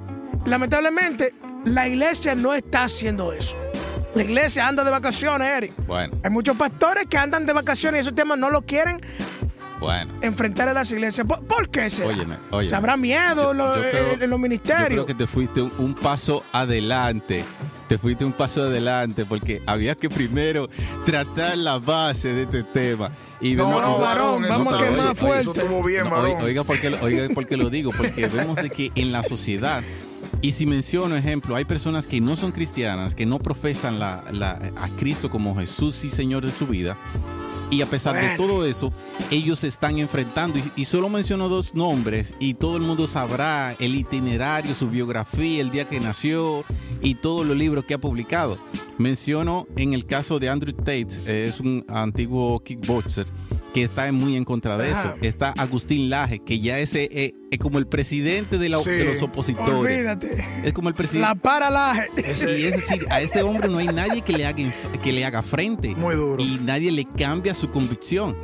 lamentablemente, 0.46 1.34
la 1.66 1.88
iglesia 1.88 2.36
no 2.36 2.54
está 2.54 2.84
haciendo 2.84 3.34
eso. 3.34 3.56
La 4.14 4.24
iglesia 4.24 4.66
anda 4.66 4.86
de 4.86 4.92
vacaciones, 4.92 5.50
Eric. 5.50 5.74
Bueno. 5.86 6.16
Hay 6.24 6.30
muchos 6.30 6.56
pastores 6.56 7.06
que 7.08 7.18
andan 7.18 7.46
de 7.46 7.52
vacaciones 7.52 8.00
y 8.00 8.02
esos 8.02 8.16
temas 8.16 8.38
no 8.38 8.50
lo 8.50 8.62
quieren 8.62 9.02
bueno. 9.80 10.14
enfrentar 10.22 10.70
a 10.70 10.74
las 10.74 10.92
iglesias. 10.92 11.26
¿Por, 11.28 11.70
qué 11.70 11.90
será? 11.90 12.10
Óyeme, 12.10 12.38
óyeme. 12.52 12.76
¿Habrá 12.76 12.98
miedo 12.98 13.52
en 13.52 14.30
los 14.30 14.40
ministerios? 14.40 14.90
Yo 14.90 15.06
creo 15.06 15.06
que 15.06 15.14
te 15.14 15.28
fuiste 15.28 15.62
un, 15.62 15.96
paso 15.96 16.44
adelante 16.52 17.44
te 17.88 17.98
fuiste 17.98 18.26
un 18.26 18.34
paso 18.34 18.64
adelante 18.64 19.26
porque 19.26 19.62
había 19.66 19.96
que 19.96 20.10
primero 20.10 20.70
tratar 21.06 21.58
la 21.58 21.78
base 21.78 22.34
de 22.34 22.44
este 22.44 22.64
tema. 22.64 23.12
Y 23.40 23.56
no, 23.56 23.80
no, 23.82 24.00
varón, 24.00 24.44
vamos 24.48 24.74
a 24.74 24.78
quemar 24.84 25.16
fuerte. 25.16 25.42
Eso 25.42 25.54
estuvo 25.54 25.84
bien, 25.84 26.10
varón. 26.10 26.42
Oiga, 26.42 26.64
porque, 26.64 26.88
oiga, 27.02 27.28
porque 27.34 27.58
lo 27.58 27.70
digo, 27.70 27.92
porque 27.96 28.28
vemos 28.34 28.56
de 28.56 28.70
que 28.70 28.92
en 28.96 29.12
la 29.12 29.24
sociedad 29.24 29.84
y 30.42 30.52
si 30.52 30.68
menciono 30.68 31.16
ejemplo, 31.16 31.56
hay 31.56 31.66
personas 31.66 32.06
que 32.06 32.22
no 32.22 32.36
son 32.36 32.52
cristianas, 32.52 33.16
que 33.16 33.26
no 33.26 33.40
profesan 33.40 33.98
la, 33.98 34.24
a 34.76 34.90
Cristo 35.00 35.30
como 35.30 35.56
Jesús 35.56 36.04
y 36.04 36.12
Señor 36.12 36.46
de 36.46 36.52
su 36.52 36.68
vida, 36.68 36.98
y 37.70 37.82
a 37.82 37.86
pesar 37.86 38.16
de 38.16 38.38
todo 38.38 38.66
eso, 38.66 38.94
ellos 39.32 39.60
se 39.60 39.68
están 39.68 39.98
enfrentando. 39.98 40.60
Y, 40.76 40.86
solo 40.86 41.10
menciono 41.10 41.50
dos 41.50 41.76
nombres 41.76 42.36
y 42.40 42.54
todo 42.54 42.78
el 42.78 42.84
mundo 42.84 43.08
sabrá 43.08 43.76
el 43.80 43.96
itinerario, 43.96 44.76
su 44.76 44.90
biografía, 44.90 45.62
el 45.62 45.72
día 45.72 45.88
que 45.88 46.00
nació 46.00 46.64
y 47.02 47.16
todos 47.16 47.46
los 47.46 47.58
libros 47.58 47.86
que 47.86 47.96
ha 47.96 47.98
publicado. 47.98 48.58
Menciono 48.98 49.68
en 49.76 49.94
el 49.94 50.06
caso 50.06 50.40
de 50.40 50.50
Andrew 50.50 50.74
Tate, 50.74 51.08
es 51.26 51.60
un 51.60 51.86
antiguo 51.90 52.62
kickboxer 52.62 53.28
que 53.76 53.84
está 53.84 54.10
muy 54.14 54.38
en 54.38 54.46
contra 54.46 54.78
de 54.78 54.90
eso. 54.90 55.16
Está 55.22 55.50
Agustín 55.58 56.10
Laje, 56.10 56.40
que 56.40 56.62
ya 56.62 56.80
es, 56.80 56.96
eh, 56.96 57.36
es 57.52 57.60
como 57.60 57.78
el 57.78 57.88
presidente 57.88 58.58
de, 58.58 58.70
los 58.70 58.88
opositores. 59.22 59.98
Olvídate. 59.98 60.46
Es 60.64 60.72
como 60.72 60.88
el 60.88 60.96
presidente. 60.96 61.28
La 61.28 61.36
para 61.36 61.70
Laje. 61.70 62.08
Y 62.18 62.64
es 62.64 62.78
decir, 62.78 63.06
a 63.10 63.20
este 63.20 63.44
hombre 63.44 63.68
no 63.68 63.80
hay 63.80 63.88
nadie 63.88 64.22
que 64.22 64.32
le 64.32 64.46
haga, 64.46 64.64
que 65.04 65.12
le 65.12 65.26
haga 65.26 65.42
frente. 65.42 65.94
Muy 65.98 66.16
duro. 66.16 66.42
Y 66.42 66.58
nadie 66.64 66.90
le 66.90 67.04
cambia 67.04 67.54
su 67.54 67.70
convicción. 67.70 68.38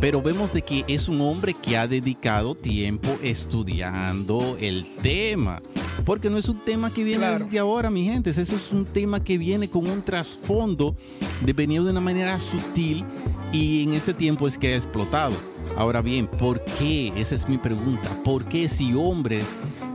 Pero 0.00 0.22
vemos 0.22 0.52
de 0.52 0.62
que 0.62 0.84
es 0.86 1.08
un 1.08 1.20
hombre 1.20 1.52
que 1.54 1.76
ha 1.76 1.88
dedicado 1.88 2.54
tiempo 2.54 3.08
estudiando 3.24 4.56
el 4.60 4.86
tema. 5.02 5.60
Porque 6.04 6.30
no 6.30 6.38
es 6.38 6.48
un 6.48 6.64
tema 6.64 6.94
que 6.94 7.02
viene 7.02 7.26
desde 7.26 7.58
ahora, 7.58 7.90
mi 7.90 8.04
gente. 8.04 8.30
Eso 8.30 8.54
es 8.54 8.70
un 8.70 8.84
tema 8.84 9.24
que 9.24 9.36
viene 9.36 9.68
con 9.68 9.90
un 9.90 10.02
trasfondo 10.02 10.94
de 11.40 11.52
venir 11.52 11.82
de 11.82 11.90
una 11.90 12.00
manera 12.00 12.38
sutil 12.38 13.04
y 13.52 13.84
en 13.84 13.92
este 13.94 14.14
tiempo 14.14 14.46
es 14.48 14.58
que 14.58 14.74
ha 14.74 14.76
explotado. 14.76 15.34
Ahora 15.76 16.02
bien, 16.02 16.26
¿por 16.26 16.64
qué? 16.64 17.12
Esa 17.16 17.34
es 17.34 17.48
mi 17.48 17.58
pregunta. 17.58 18.08
¿Por 18.24 18.44
qué 18.44 18.68
si 18.68 18.94
hombres 18.94 19.44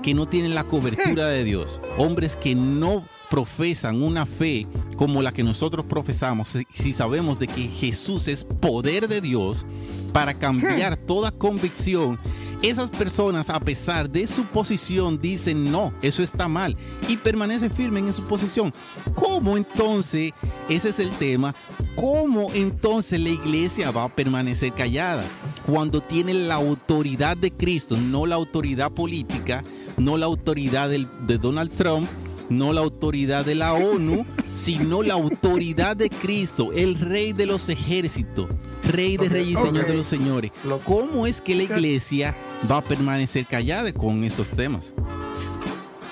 que 0.03 0.13
no 0.13 0.27
tienen 0.27 0.55
la 0.55 0.63
cobertura 0.63 1.27
de 1.27 1.43
Dios, 1.43 1.79
hombres 1.97 2.35
que 2.35 2.55
no 2.55 3.05
profesan 3.29 4.03
una 4.03 4.25
fe 4.25 4.67
como 4.97 5.21
la 5.21 5.31
que 5.31 5.43
nosotros 5.43 5.85
profesamos, 5.85 6.57
si 6.73 6.93
sabemos 6.93 7.39
de 7.39 7.47
que 7.47 7.63
Jesús 7.63 8.27
es 8.27 8.43
poder 8.43 9.07
de 9.07 9.21
Dios 9.21 9.65
para 10.11 10.33
cambiar 10.33 10.97
toda 10.97 11.31
convicción, 11.31 12.19
esas 12.61 12.91
personas, 12.91 13.49
a 13.49 13.59
pesar 13.59 14.09
de 14.09 14.27
su 14.27 14.43
posición, 14.45 15.19
dicen 15.19 15.71
no, 15.71 15.93
eso 16.01 16.21
está 16.21 16.47
mal 16.47 16.77
y 17.07 17.17
permanecen 17.17 17.71
firmes 17.71 18.03
en 18.03 18.13
su 18.13 18.23
posición. 18.23 18.71
¿Cómo 19.15 19.57
entonces, 19.57 20.33
ese 20.69 20.89
es 20.89 20.99
el 20.99 21.09
tema, 21.11 21.55
cómo 21.95 22.51
entonces 22.53 23.19
la 23.19 23.29
iglesia 23.29 23.91
va 23.91 24.05
a 24.05 24.09
permanecer 24.09 24.73
callada 24.73 25.23
cuando 25.65 26.01
tiene 26.01 26.33
la 26.33 26.55
autoridad 26.55 27.35
de 27.35 27.51
Cristo, 27.51 27.97
no 27.97 28.25
la 28.25 28.35
autoridad 28.35 28.91
política, 28.91 29.61
no 29.97 30.17
la 30.17 30.27
autoridad 30.27 30.89
de 30.89 31.37
Donald 31.37 31.71
Trump, 31.71 32.07
no 32.49 32.73
la 32.73 32.81
autoridad 32.81 33.45
de 33.45 33.55
la 33.55 33.73
ONU, 33.73 34.25
sino 34.55 35.01
la 35.01 35.13
autoridad 35.13 35.95
de 35.95 36.09
Cristo, 36.09 36.71
el 36.73 36.99
rey 36.99 37.33
de 37.33 37.45
los 37.45 37.69
ejércitos, 37.69 38.47
rey 38.91 39.17
de 39.17 39.29
reyes 39.29 39.59
y 39.59 39.63
señor 39.63 39.85
de 39.85 39.93
los 39.93 40.05
señores. 40.05 40.51
¿Cómo 40.85 41.27
es 41.27 41.41
que 41.41 41.55
la 41.55 41.63
iglesia 41.63 42.35
va 42.69 42.77
a 42.77 42.81
permanecer 42.81 43.45
callada 43.45 43.91
con 43.93 44.23
estos 44.23 44.49
temas? 44.49 44.93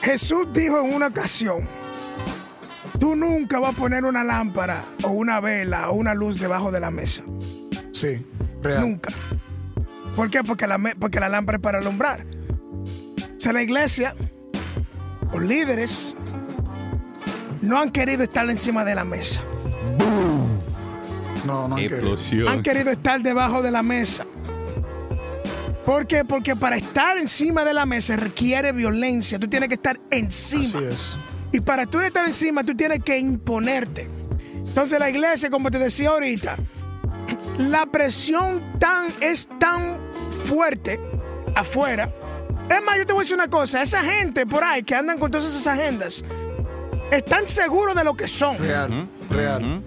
Jesús 0.01 0.47
dijo 0.53 0.79
en 0.79 0.93
una 0.93 1.07
ocasión, 1.07 1.67
tú 2.99 3.15
nunca 3.15 3.59
vas 3.59 3.75
a 3.75 3.77
poner 3.77 4.05
una 4.05 4.23
lámpara 4.23 4.85
o 5.03 5.09
una 5.09 5.39
vela 5.39 5.89
o 5.89 5.93
una 5.93 6.13
luz 6.13 6.39
debajo 6.39 6.71
de 6.71 6.79
la 6.79 6.89
mesa. 6.89 7.23
Sí, 7.91 8.25
real. 8.61 8.81
Nunca. 8.81 9.11
¿Por 10.15 10.29
qué? 10.29 10.43
Porque 10.43 10.67
la, 10.67 10.79
porque 10.99 11.19
la 11.19 11.29
lámpara 11.29 11.57
es 11.57 11.61
para 11.61 11.79
alumbrar. 11.79 12.25
O 13.37 13.41
sea, 13.41 13.53
la 13.53 13.61
iglesia, 13.61 14.15
los 15.31 15.41
líderes, 15.41 16.15
no 17.61 17.79
han 17.79 17.91
querido 17.91 18.23
estar 18.23 18.49
encima 18.49 18.83
de 18.85 18.95
la 18.95 19.03
mesa. 19.03 19.41
No, 21.45 21.67
no 21.67 21.75
han 21.75 21.87
querido. 21.87 22.49
Han 22.49 22.63
querido 22.63 22.91
estar 22.91 23.21
debajo 23.21 23.61
de 23.61 23.71
la 23.71 23.83
mesa. 23.83 24.25
¿Por 25.85 26.05
qué? 26.05 26.23
Porque 26.23 26.55
para 26.55 26.77
estar 26.77 27.17
encima 27.17 27.65
de 27.65 27.73
la 27.73 27.85
mesa 27.85 28.15
requiere 28.15 28.71
violencia. 28.71 29.39
Tú 29.39 29.47
tienes 29.47 29.69
que 29.69 29.75
estar 29.75 29.99
encima. 30.11 30.79
Así 30.79 30.85
es. 30.85 31.17
Y 31.51 31.61
para 31.61 31.85
tú 31.85 31.99
estar 31.99 32.25
encima, 32.27 32.63
tú 32.63 32.75
tienes 32.75 33.03
que 33.03 33.17
imponerte. 33.17 34.07
Entonces 34.53 34.99
la 34.99 35.09
iglesia, 35.09 35.49
como 35.49 35.71
te 35.71 35.79
decía 35.79 36.09
ahorita, 36.09 36.57
la 37.57 37.85
presión 37.87 38.77
tan, 38.77 39.07
es 39.19 39.49
tan 39.59 39.99
fuerte 40.45 40.99
afuera. 41.55 42.13
Es 42.69 42.83
más, 42.83 42.97
yo 42.97 43.07
te 43.07 43.13
voy 43.13 43.21
a 43.21 43.23
decir 43.23 43.35
una 43.35 43.49
cosa. 43.49 43.81
Esa 43.81 44.03
gente 44.03 44.45
por 44.45 44.63
ahí 44.63 44.83
que 44.83 44.93
andan 44.93 45.17
con 45.17 45.31
todas 45.31 45.47
esas 45.47 45.65
agendas, 45.65 46.23
están 47.11 47.47
seguros 47.47 47.95
de 47.95 48.03
lo 48.03 48.15
que 48.15 48.27
son. 48.27 48.59
Real, 48.59 48.91
real. 49.31 49.81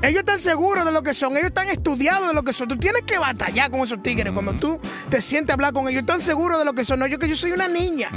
Ellos 0.00 0.20
están 0.20 0.38
seguros 0.38 0.84
de 0.84 0.92
lo 0.92 1.02
que 1.02 1.12
son, 1.12 1.32
ellos 1.32 1.48
están 1.48 1.68
estudiados 1.68 2.28
de 2.28 2.34
lo 2.34 2.44
que 2.44 2.52
son. 2.52 2.68
Tú 2.68 2.76
tienes 2.76 3.02
que 3.02 3.18
batallar 3.18 3.70
con 3.70 3.80
esos 3.80 4.00
tigres. 4.00 4.32
Cuando 4.32 4.54
tú 4.54 4.80
te 5.10 5.20
sientes 5.20 5.50
a 5.50 5.54
hablar 5.54 5.72
con 5.72 5.88
ellos, 5.88 6.00
están 6.02 6.22
seguros 6.22 6.58
de 6.58 6.64
lo 6.64 6.72
que 6.72 6.84
son. 6.84 7.00
No, 7.00 7.06
yo 7.06 7.18
que 7.18 7.28
yo 7.28 7.36
soy 7.36 7.52
una 7.52 7.66
niña. 7.66 8.10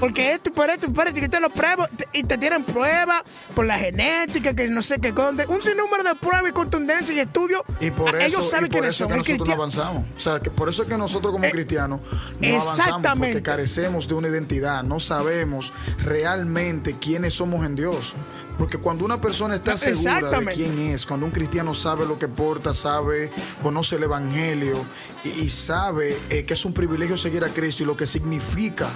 Porque 0.00 0.34
esto, 0.34 0.50
por 0.52 0.68
esto, 0.68 0.92
por 0.92 1.08
esto, 1.08 1.20
y 1.20 1.28
te 1.28 1.40
lo 1.40 1.48
pruebo. 1.50 1.86
Y 2.12 2.24
te 2.24 2.36
tienen 2.36 2.62
pruebas 2.62 3.22
por 3.54 3.64
la 3.64 3.78
genética, 3.78 4.54
que 4.54 4.68
no 4.68 4.82
sé 4.82 4.98
qué. 5.00 5.12
Un 5.48 5.62
sinnúmero 5.62 6.04
de 6.04 6.14
pruebas 6.16 6.50
y 6.50 6.52
contundencia 6.52 7.14
y 7.14 7.20
estudios. 7.20 7.62
Y 7.80 7.90
por 7.90 8.14
eso, 8.16 8.26
ellos 8.26 8.50
saben 8.50 8.70
quiénes 8.70 8.94
son. 8.94 9.08
que 9.08 9.16
nosotros 9.16 9.48
no 9.48 9.54
avanzamos. 9.54 10.04
O 10.16 10.20
sea, 10.20 10.40
que 10.40 10.50
por 10.50 10.68
eso 10.68 10.82
es 10.82 10.88
que 10.88 10.98
nosotros 10.98 11.32
como 11.32 11.44
eh, 11.46 11.50
cristianos 11.50 12.00
no 12.38 12.48
avanzamos. 12.60 13.18
Porque 13.18 13.42
carecemos 13.42 14.08
de 14.08 14.14
una 14.14 14.28
identidad. 14.28 14.82
No 14.82 15.00
sabemos 15.00 15.72
realmente 15.98 16.96
quiénes 17.00 17.34
somos 17.34 17.64
en 17.64 17.76
Dios. 17.76 18.14
Porque 18.58 18.78
cuando 18.78 19.04
una 19.04 19.20
persona 19.20 19.56
está 19.56 19.76
segura 19.76 20.30
de 20.40 20.46
quién 20.46 20.78
es, 20.78 21.06
cuando 21.06 21.26
un 21.26 21.32
cristiano 21.32 21.74
sabe 21.74 22.06
lo 22.06 22.18
que 22.18 22.28
porta, 22.28 22.72
sabe, 22.72 23.30
conoce 23.62 23.96
el 23.96 24.04
Evangelio 24.04 24.84
y, 25.24 25.48
sabe 25.48 26.16
eh, 26.30 26.44
que 26.44 26.54
es 26.54 26.64
un 26.64 26.72
privilegio 26.72 27.16
seguir 27.16 27.44
a 27.44 27.48
Cristo 27.48 27.82
y 27.82 27.86
lo 27.86 27.96
que 27.96 28.06
significa 28.06 28.88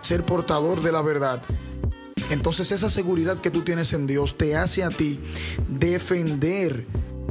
ser 0.00 0.24
portador 0.24 0.82
de 0.82 0.92
la 0.92 1.02
verdad, 1.02 1.42
entonces 2.30 2.72
esa 2.72 2.90
seguridad 2.90 3.40
que 3.40 3.50
tú 3.50 3.62
tienes 3.62 3.92
en 3.92 4.06
Dios 4.06 4.36
te 4.36 4.56
hace 4.56 4.82
a 4.82 4.90
ti 4.90 5.20
defender 5.68 6.86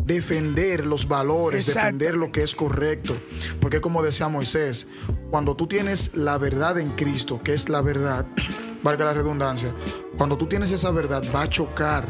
defender 0.05 0.85
los 0.85 1.07
valores, 1.07 1.65
defender 1.65 2.15
lo 2.15 2.31
que 2.31 2.43
es 2.43 2.53
correcto. 2.53 3.17
Porque 3.59 3.81
como 3.81 4.03
decía 4.03 4.27
Moisés, 4.27 4.87
cuando 5.31 5.55
tú 5.55 5.67
tienes 5.67 6.15
la 6.15 6.37
verdad 6.37 6.77
en 6.77 6.91
Cristo, 6.91 7.41
que 7.43 7.53
es 7.53 7.69
la 7.69 7.81
verdad, 7.81 8.27
valga 8.85 9.03
la 9.03 9.13
redundancia, 9.13 9.73
cuando 10.15 10.37
tú 10.37 10.45
tienes 10.45 10.71
esa 10.71 10.91
verdad 10.91 11.23
va 11.35 11.41
a 11.41 11.49
chocar 11.49 12.07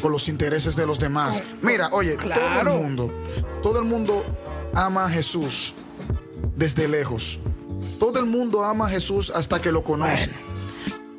con 0.00 0.12
los 0.12 0.28
intereses 0.28 0.76
de 0.76 0.86
los 0.86 1.00
demás. 1.00 1.42
Mira, 1.60 1.90
oye, 1.92 2.16
todo 2.16 2.60
el 2.60 2.80
mundo, 2.80 3.12
todo 3.60 3.78
el 3.80 3.84
mundo 3.84 4.24
ama 4.72 5.06
a 5.06 5.10
Jesús 5.10 5.74
desde 6.56 6.86
lejos. 6.86 7.40
Todo 7.98 8.20
el 8.20 8.26
mundo 8.26 8.64
ama 8.64 8.86
a 8.86 8.88
Jesús 8.88 9.32
hasta 9.34 9.60
que 9.60 9.72
lo 9.72 9.82
conoce. 9.82 10.30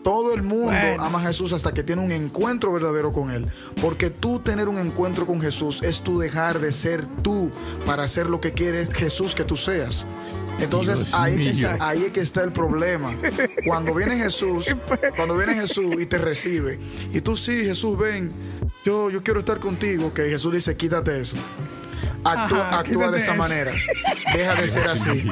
Todo 0.03 0.33
el 0.33 0.41
mundo 0.41 0.77
ama 0.99 1.19
a 1.19 1.27
Jesús 1.27 1.51
hasta 1.51 1.73
que 1.73 1.83
tiene 1.83 2.01
un 2.01 2.11
encuentro 2.11 2.71
verdadero 2.71 3.11
con 3.11 3.29
Él. 3.29 3.47
Porque 3.81 4.09
tú 4.09 4.39
tener 4.39 4.69
un 4.69 4.77
encuentro 4.77 5.25
con 5.25 5.41
Jesús 5.41 5.83
es 5.83 6.01
tú 6.01 6.19
dejar 6.19 6.59
de 6.59 6.71
ser 6.71 7.05
tú 7.23 7.51
para 7.85 8.03
hacer 8.03 8.29
lo 8.29 8.39
que 8.39 8.53
quiere 8.53 8.85
Jesús 8.85 9.35
que 9.35 9.43
tú 9.43 9.57
seas. 9.57 10.05
Entonces 10.59 11.13
ahí, 11.13 11.65
ahí, 11.79 12.03
es 12.05 12.11
que 12.11 12.21
está 12.21 12.43
el 12.43 12.51
problema. 12.51 13.13
Cuando 13.65 13.93
viene 13.93 14.17
Jesús, 14.17 14.75
cuando 15.15 15.35
viene 15.35 15.55
Jesús 15.55 15.95
y 15.99 16.05
te 16.05 16.17
recibe, 16.17 16.79
y 17.11 17.21
tú 17.21 17.35
sí, 17.35 17.63
Jesús, 17.63 17.97
ven, 17.97 18.29
yo, 18.85 19.09
yo 19.09 19.23
quiero 19.23 19.39
estar 19.39 19.59
contigo, 19.59 20.13
que 20.13 20.29
Jesús 20.29 20.53
dice, 20.53 20.75
quítate 20.77 21.19
eso. 21.19 21.37
Actúa, 22.23 23.11
de 23.11 23.17
esa 23.17 23.33
manera. 23.33 23.73
Deja 24.33 24.55
de 24.55 24.67
ser 24.67 24.87
así. 24.87 25.25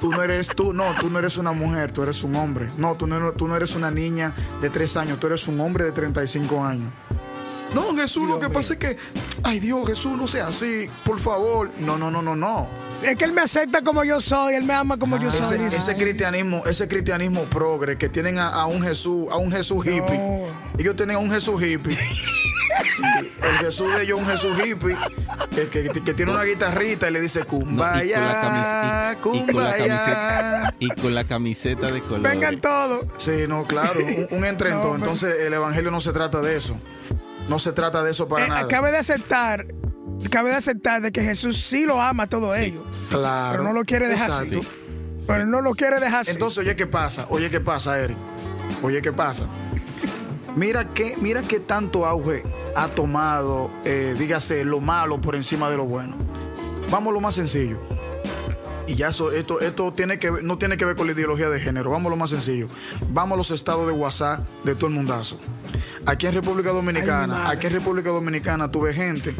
Tú 0.00 0.10
no 0.10 0.22
eres 0.22 0.48
tú, 0.48 0.72
no, 0.72 0.94
tú 0.98 1.10
no 1.10 1.18
eres 1.18 1.36
una 1.36 1.52
mujer, 1.52 1.92
tú 1.92 2.02
eres 2.02 2.22
un 2.22 2.34
hombre. 2.36 2.66
No, 2.78 2.96
tú 2.96 3.06
no, 3.06 3.32
tú 3.32 3.46
no 3.46 3.56
eres 3.56 3.74
una 3.74 3.90
niña 3.90 4.34
de 4.60 4.70
tres 4.70 4.96
años, 4.96 5.20
tú 5.20 5.26
eres 5.26 5.46
un 5.48 5.60
hombre 5.60 5.84
de 5.84 5.92
35 5.92 6.64
años. 6.64 6.90
No, 7.74 7.94
Jesús, 7.94 8.26
lo 8.28 8.40
que 8.40 8.48
pasa 8.48 8.72
es 8.74 8.78
que, 8.78 8.96
ay 9.42 9.60
Dios, 9.60 9.86
Jesús, 9.86 10.16
no 10.18 10.26
sea 10.26 10.48
así, 10.48 10.86
por 11.04 11.20
favor. 11.20 11.70
No, 11.78 11.96
no, 11.98 12.10
no, 12.10 12.20
no, 12.22 12.34
no. 12.34 12.68
Es 13.02 13.16
que 13.16 13.24
él 13.24 13.32
me 13.32 13.40
acepta 13.42 13.80
como 13.82 14.04
yo 14.04 14.20
soy, 14.20 14.54
él 14.54 14.64
me 14.64 14.74
ama 14.74 14.96
como 14.98 15.16
yo 15.18 15.30
soy. 15.30 15.58
Ese 15.66 15.96
cristianismo, 15.96 16.62
ese 16.66 16.86
cristianismo 16.88 17.44
progre 17.44 17.96
que 17.96 18.08
tienen 18.08 18.38
a, 18.38 18.66
un 18.66 18.82
Jesús, 18.82 19.26
a 19.32 19.36
un 19.36 19.50
Jesús 19.52 19.86
hippie. 19.86 20.20
Ellos 20.78 20.96
tienen 20.96 21.16
a 21.16 21.18
un 21.18 21.30
Jesús 21.30 21.62
hippie. 21.62 21.96
Sí, 22.96 23.02
el 23.42 23.58
Jesús 23.58 23.92
de 23.94 24.04
ellos 24.04 24.20
es 24.20 24.24
un 24.24 24.30
Jesús 24.56 24.66
hippie 24.66 24.96
que, 25.50 25.68
que- 25.68 26.00
que 26.02 26.14
tiene 26.14 26.32
una 26.32 26.44
guitarrita 26.44 27.08
y 27.10 27.12
le 27.12 27.20
dice 27.20 27.40
No, 27.40 27.58
y 27.58 27.66
con 27.66 27.76
la 27.76 28.04
y- 28.04 28.08
y 28.08 28.12
con 28.12 28.22
la 28.24 29.16
Kumbaya. 29.20 29.76
camiseta- 29.86 30.74
y 30.78 30.88
con 30.88 31.14
la 31.14 31.24
camiseta 31.26 31.90
de 31.92 32.00
color. 32.00 32.22
Vengan 32.22 32.60
todos. 32.60 33.04
Sí, 33.16 33.44
no, 33.48 33.66
claro, 33.66 34.00
un, 34.00 34.38
un 34.38 34.44
entrentón. 34.46 34.82
No, 34.82 34.90
pero- 34.92 34.94
Entonces 34.96 35.34
el 35.40 35.52
evangelio 35.52 35.90
no 35.90 36.00
se 36.00 36.12
trata 36.12 36.40
de 36.40 36.56
eso. 36.56 36.78
No 37.50 37.58
se 37.58 37.72
trata 37.72 38.02
de 38.04 38.12
eso 38.12 38.28
para 38.28 38.46
Eh, 38.46 38.48
nada. 38.48 38.68
cabe 38.68 38.92
de 38.92 38.98
aceptar, 38.98 39.66
cabe 40.30 40.50
de 40.50 40.56
aceptar 40.56 41.02
de 41.02 41.10
que 41.10 41.22
Jesús 41.22 41.58
sí 41.60 41.84
lo 41.84 42.00
ama 42.00 42.22
a 42.22 42.28
todos 42.28 42.56
ellos. 42.56 42.84
Claro. 43.08 43.50
Pero 43.50 43.64
no 43.64 43.72
lo 43.72 43.84
quiere 43.84 44.06
dejar 44.06 44.30
así. 44.30 44.60
Pero 45.26 45.46
no 45.46 45.60
lo 45.60 45.74
quiere 45.74 45.98
dejar 46.00 46.20
así. 46.22 46.30
Entonces, 46.30 46.58
oye, 46.58 46.76
¿qué 46.76 46.86
pasa? 46.86 47.26
Oye, 47.28 47.50
¿qué 47.50 47.60
pasa, 47.60 47.98
Eric? 47.98 48.16
Oye, 48.82 49.02
¿qué 49.02 49.12
pasa? 49.12 49.46
Mira 50.56 50.92
qué, 50.94 51.16
mira 51.20 51.42
qué 51.42 51.60
tanto 51.60 52.06
auge 52.06 52.42
ha 52.76 52.86
tomado, 52.88 53.70
eh, 53.84 54.14
dígase, 54.18 54.64
lo 54.64 54.80
malo 54.80 55.20
por 55.20 55.34
encima 55.34 55.68
de 55.70 55.76
lo 55.76 55.84
bueno. 55.86 56.14
Vamos 56.90 57.10
a 57.10 57.14
lo 57.14 57.20
más 57.20 57.34
sencillo. 57.34 57.78
Y 58.86 58.94
ya 58.96 59.08
eso, 59.08 59.30
esto, 59.30 59.60
esto 59.60 59.92
tiene 59.92 60.18
que, 60.18 60.30
no 60.42 60.58
tiene 60.58 60.76
que 60.76 60.84
ver 60.84 60.96
con 60.96 61.06
la 61.06 61.12
ideología 61.12 61.48
de 61.50 61.60
género. 61.60 61.90
Vamos 61.90 62.06
a 62.06 62.10
lo 62.10 62.16
más 62.16 62.30
sencillo. 62.30 62.66
Vamos 63.10 63.34
a 63.34 63.36
los 63.38 63.50
estados 63.52 63.86
de 63.86 63.92
WhatsApp 63.92 64.40
de 64.64 64.74
todo 64.74 64.86
el 64.86 64.94
mundazo. 64.94 65.36
Aquí 66.06 66.26
en 66.26 66.34
República 66.34 66.70
Dominicana, 66.70 67.50
aquí 67.50 67.66
en 67.66 67.74
República 67.74 68.10
Dominicana 68.10 68.70
tuve 68.70 68.94
gente 68.94 69.34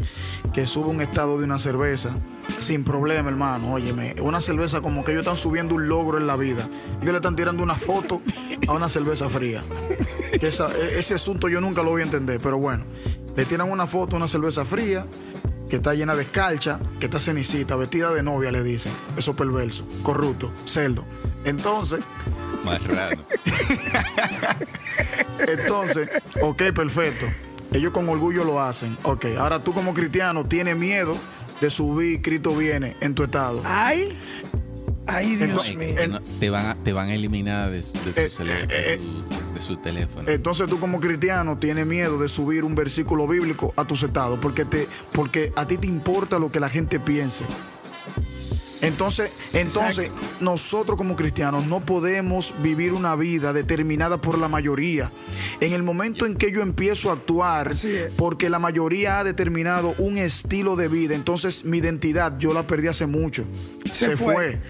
que 0.53 0.67
sube 0.67 0.87
un 0.89 1.01
estado 1.01 1.37
de 1.39 1.45
una 1.45 1.57
cerveza 1.59 2.15
sin 2.59 2.83
problema, 2.83 3.29
hermano. 3.29 3.73
Óyeme, 3.73 4.15
una 4.21 4.41
cerveza 4.41 4.79
como 4.81 5.03
que 5.03 5.11
ellos 5.11 5.21
están 5.23 5.37
subiendo 5.37 5.75
un 5.75 5.89
logro 5.89 6.17
en 6.17 6.27
la 6.27 6.35
vida. 6.37 6.67
Ellos 7.01 7.11
le 7.11 7.17
están 7.17 7.35
tirando 7.35 7.63
una 7.63 7.75
foto 7.75 8.21
a 8.67 8.73
una 8.73 8.89
cerveza 8.89 9.27
fría. 9.27 9.63
Esa- 10.33 10.69
e- 10.77 10.99
ese 10.99 11.15
asunto 11.15 11.49
yo 11.49 11.59
nunca 11.61 11.81
lo 11.83 11.89
voy 11.91 12.01
a 12.01 12.05
entender, 12.05 12.39
pero 12.41 12.57
bueno. 12.57 12.85
Le 13.35 13.45
tiran 13.45 13.69
una 13.71 13.87
foto 13.87 14.15
a 14.15 14.17
una 14.17 14.27
cerveza 14.27 14.63
fría 14.63 15.05
que 15.69 15.77
está 15.77 15.93
llena 15.93 16.15
de 16.15 16.23
escarcha, 16.23 16.79
que 16.99 17.05
está 17.05 17.19
cenicita, 17.19 17.75
vestida 17.75 18.11
de 18.13 18.21
novia, 18.23 18.51
le 18.51 18.61
dicen. 18.63 18.91
Eso 19.17 19.35
perverso, 19.35 19.87
corrupto, 20.03 20.51
cerdo. 20.65 21.05
Entonces, 21.45 21.99
Marrano. 22.63 23.21
entonces, 25.47 26.09
ok, 26.41 26.63
perfecto. 26.73 27.25
Ellos 27.73 27.91
con 27.93 28.07
orgullo 28.09 28.43
lo 28.43 28.61
hacen. 28.61 28.97
Ok, 29.03 29.25
ahora 29.37 29.63
tú 29.63 29.73
como 29.73 29.93
cristiano 29.93 30.43
tienes 30.43 30.75
miedo 30.77 31.15
de 31.61 31.69
subir 31.69 32.21
Cristo 32.21 32.55
viene 32.55 32.97
en 32.99 33.15
tu 33.15 33.23
estado. 33.23 33.61
Ay, 33.63 34.17
ay, 35.07 35.35
Dios 35.35 35.49
Entonces, 35.49 35.75
mío. 35.77 35.95
en- 35.97 36.11
No, 36.11 36.21
te, 36.39 36.49
van 36.49 36.65
a, 36.65 36.75
te 36.75 36.91
van 36.93 37.09
a 37.09 37.15
eliminar 37.15 37.71
de, 37.71 37.77
de 37.81 38.25
Eh, 38.25 38.29
su, 38.29 38.43
eh, 38.43 38.67
de 38.67 38.97
su- 38.97 39.53
de 39.53 39.59
su 39.61 39.77
teléfono. 39.77 40.27
Entonces 40.29 40.67
tú 40.67 40.79
como 40.79 40.99
cristiano 40.99 41.57
tienes 41.57 41.85
miedo 41.85 42.17
de 42.19 42.27
subir 42.27 42.63
un 42.65 42.75
versículo 42.75 43.25
bíblico 43.27 43.73
a 43.77 43.85
tu 43.85 43.95
estado 43.95 44.39
porque 44.39 44.65
te 44.65 44.87
porque 45.13 45.53
a 45.55 45.65
ti 45.65 45.77
te 45.77 45.87
importa 45.87 46.39
lo 46.39 46.51
que 46.51 46.59
la 46.59 46.69
gente 46.69 46.99
piense. 46.99 47.45
Entonces, 48.81 49.51
entonces 49.53 50.11
nosotros 50.39 50.97
como 50.97 51.15
cristianos 51.15 51.67
no 51.67 51.81
podemos 51.81 52.53
vivir 52.61 52.93
una 52.93 53.15
vida 53.15 53.53
determinada 53.53 54.19
por 54.19 54.37
la 54.37 54.47
mayoría. 54.47 55.11
En 55.59 55.73
el 55.73 55.83
momento 55.83 56.25
en 56.25 56.35
que 56.35 56.51
yo 56.51 56.61
empiezo 56.61 57.09
a 57.09 57.13
actuar 57.13 57.71
porque 58.17 58.49
la 58.49 58.59
mayoría 58.59 59.19
ha 59.19 59.23
determinado 59.23 59.93
un 59.97 60.17
estilo 60.17 60.75
de 60.75 60.87
vida, 60.87 61.15
entonces 61.15 61.63
mi 61.63 61.77
identidad 61.77 62.37
yo 62.37 62.53
la 62.53 62.65
perdí 62.65 62.87
hace 62.87 63.05
mucho. 63.05 63.45
Se 63.91 64.05
Se, 64.05 64.17
fue. 64.17 64.61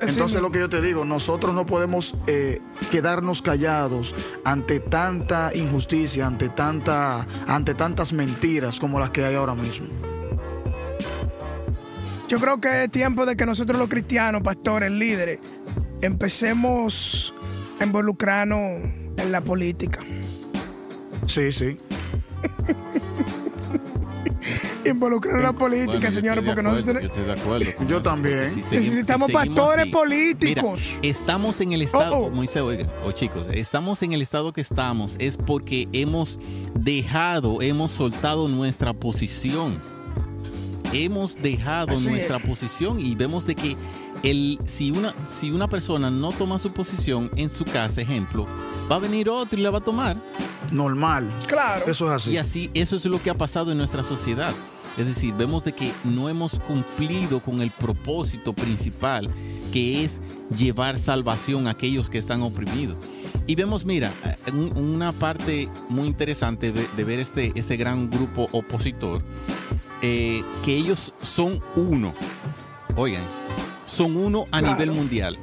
Entonces 0.00 0.40
lo 0.40 0.50
que 0.50 0.60
yo 0.60 0.68
te 0.68 0.80
digo, 0.80 1.04
nosotros 1.04 1.54
no 1.54 1.66
podemos 1.66 2.14
eh, 2.26 2.60
quedarnos 2.90 3.42
callados 3.42 4.14
ante 4.44 4.80
tanta 4.80 5.50
injusticia, 5.54 6.26
ante 6.26 6.48
tanta, 6.48 7.26
ante 7.46 7.74
tantas 7.74 8.12
mentiras 8.12 8.78
como 8.78 8.98
las 8.98 9.10
que 9.10 9.24
hay 9.24 9.34
ahora 9.34 9.54
mismo. 9.54 10.07
Yo 12.28 12.38
creo 12.38 12.60
que 12.60 12.84
es 12.84 12.90
tiempo 12.90 13.24
de 13.26 13.36
que 13.36 13.46
nosotros 13.46 13.78
los 13.78 13.88
cristianos, 13.88 14.42
pastores, 14.42 14.90
líderes, 14.90 15.38
empecemos 16.02 17.32
a 17.80 17.84
involucrarnos 17.84 18.82
en 19.16 19.32
la 19.32 19.40
política. 19.40 20.00
Sí, 21.26 21.50
sí. 21.52 21.76
Involucrarnos 24.84 25.40
en 25.40 25.46
la 25.46 25.52
política, 25.52 25.92
Bueno, 25.98 26.10
señores, 26.12 26.44
porque 26.44 26.62
nosotros 26.62 26.86
acuerdo, 26.86 26.86
tenemos... 26.86 27.02
Yo 27.02 27.08
estoy 27.08 27.24
de 27.24 27.32
acuerdo. 27.40 27.86
Yo 27.88 27.96
eso, 27.96 28.02
también. 28.02 28.36
porque 28.38 28.54
si 28.54 28.62
seguimos- 28.62 28.72
Necesitamos 28.86 29.26
si 29.26 29.32
pastores 29.34 29.82
así- 29.82 29.90
políticos. 29.90 30.80
Mira, 31.02 31.08
estamos 31.10 31.60
en 31.60 31.72
el 31.72 31.82
estado, 31.82 32.16
Oh, 32.16 32.26
oh. 32.26 32.30
Moisés, 32.30 32.62
oiga, 32.62 32.86
o 33.04 33.12
chicos, 33.12 33.46
estamos 33.52 34.02
en 34.02 34.12
el 34.12 34.22
estado 34.22 34.52
que 34.52 34.60
estamos 34.62 35.16
es 35.18 35.36
porque 35.36 35.88
hemos 35.92 36.38
dejado, 36.78 37.60
hemos 37.60 37.92
soltado 37.92 38.48
nuestra 38.48 38.92
posición. 38.94 39.78
Hemos 40.92 41.34
dejado 41.36 41.92
Así 41.92 42.08
nuestra 42.08 42.36
es. 42.38 42.42
posición 42.42 42.98
y 42.98 43.14
vemos 43.14 43.46
de 43.46 43.54
que 43.54 43.76
el, 44.22 44.58
si, 44.66 44.90
una, 44.90 45.14
si 45.28 45.50
una 45.50 45.68
persona 45.68 46.10
no 46.10 46.32
toma 46.32 46.58
su 46.58 46.72
posición 46.72 47.30
en 47.36 47.50
su 47.50 47.64
casa, 47.64 48.00
ejemplo, 48.00 48.46
va 48.90 48.96
a 48.96 48.98
venir 48.98 49.28
otro 49.28 49.58
y 49.58 49.62
la 49.62 49.70
va 49.70 49.78
a 49.78 49.84
tomar. 49.84 50.16
Normal. 50.72 51.30
Claro. 51.46 51.84
Eso 51.86 52.06
es 52.08 52.12
así. 52.22 52.30
Y 52.32 52.36
así, 52.38 52.70
eso 52.74 52.96
es 52.96 53.04
lo 53.04 53.22
que 53.22 53.30
ha 53.30 53.36
pasado 53.38 53.70
en 53.70 53.78
nuestra 53.78 54.02
sociedad. 54.02 54.52
Es 54.96 55.06
decir, 55.06 55.32
vemos 55.34 55.62
de 55.62 55.72
que 55.72 55.92
no 56.04 56.28
hemos 56.28 56.58
cumplido 56.58 57.38
con 57.40 57.60
el 57.62 57.70
propósito 57.70 58.52
principal, 58.52 59.30
que 59.72 60.04
es 60.04 60.10
llevar 60.56 60.98
salvación 60.98 61.68
a 61.68 61.70
aquellos 61.70 62.10
que 62.10 62.18
están 62.18 62.42
oprimidos. 62.42 62.96
Y 63.46 63.54
vemos, 63.54 63.84
mira, 63.84 64.10
un- 64.52 64.76
una 64.76 65.12
parte 65.12 65.68
muy 65.88 66.08
interesante 66.08 66.72
de, 66.72 66.86
de 66.96 67.04
ver 67.04 67.20
este, 67.20 67.52
este 67.54 67.76
gran 67.76 68.10
grupo 68.10 68.48
opositor, 68.52 69.22
eh, 70.02 70.44
que 70.64 70.76
ellos 70.76 71.12
son 71.22 71.62
uno. 71.76 72.14
Oigan, 72.96 73.22
son 73.86 74.16
uno 74.16 74.44
a 74.52 74.58
Claro. 74.60 74.74
nivel 74.74 74.92
mundial. 74.92 75.38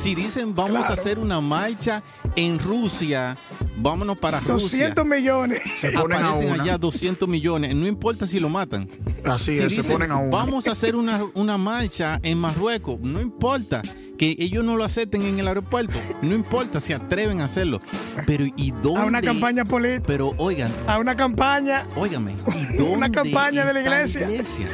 Si 0.00 0.14
dicen 0.14 0.54
vamos 0.54 0.88
a 0.90 0.92
hacer 0.92 1.18
una 1.18 1.40
marcha 1.40 2.02
en 2.36 2.58
Rusia, 2.58 3.36
vámonos 3.78 4.18
para 4.18 4.40
Rusia. 4.40 4.88
200 4.88 5.06
millones. 5.06 5.60
Se 5.76 5.90
ponen 5.92 6.18
a 6.22 6.28
Aparecen 6.30 6.52
una. 6.54 6.62
allá 6.62 6.78
200 6.78 7.28
millones, 7.28 7.74
no 7.74 7.86
importa 7.86 8.26
si 8.26 8.40
lo 8.40 8.48
matan. 8.48 8.88
Así 9.24 9.56
Si 9.56 9.62
es, 9.64 9.74
se 9.74 9.84
ponen 9.84 10.10
a 10.10 10.16
una. 10.16 10.30
Vamos 10.36 10.66
a 10.66 10.72
hacer 10.72 10.96
una, 10.96 11.24
una 11.34 11.56
marcha 11.58 12.18
en 12.22 12.38
Marruecos, 12.38 12.98
no 13.00 13.20
importa 13.20 13.82
que 14.18 14.34
ellos 14.40 14.64
no 14.64 14.76
lo 14.76 14.82
acepten 14.82 15.22
en 15.22 15.38
el 15.38 15.46
aeropuerto, 15.46 15.96
no 16.22 16.34
importa 16.34 16.80
si 16.80 16.92
atreven 16.92 17.40
a 17.40 17.44
hacerlo. 17.44 17.80
Pero 18.26 18.44
¿y 18.56 18.72
dónde? 18.82 19.00
A 19.00 19.04
una 19.04 19.22
campaña 19.22 19.64
política. 19.64 20.02
Pero 20.06 20.34
oigan, 20.38 20.72
A 20.88 20.98
una 20.98 21.16
campaña. 21.16 21.84
óigame, 21.94 22.32
¿y 22.32 22.62
dónde 22.76 22.82
Una 22.82 23.12
campaña 23.12 23.64
de 23.64 23.74
la 23.74 23.80
está 24.02 24.22
iglesia. 24.24 24.68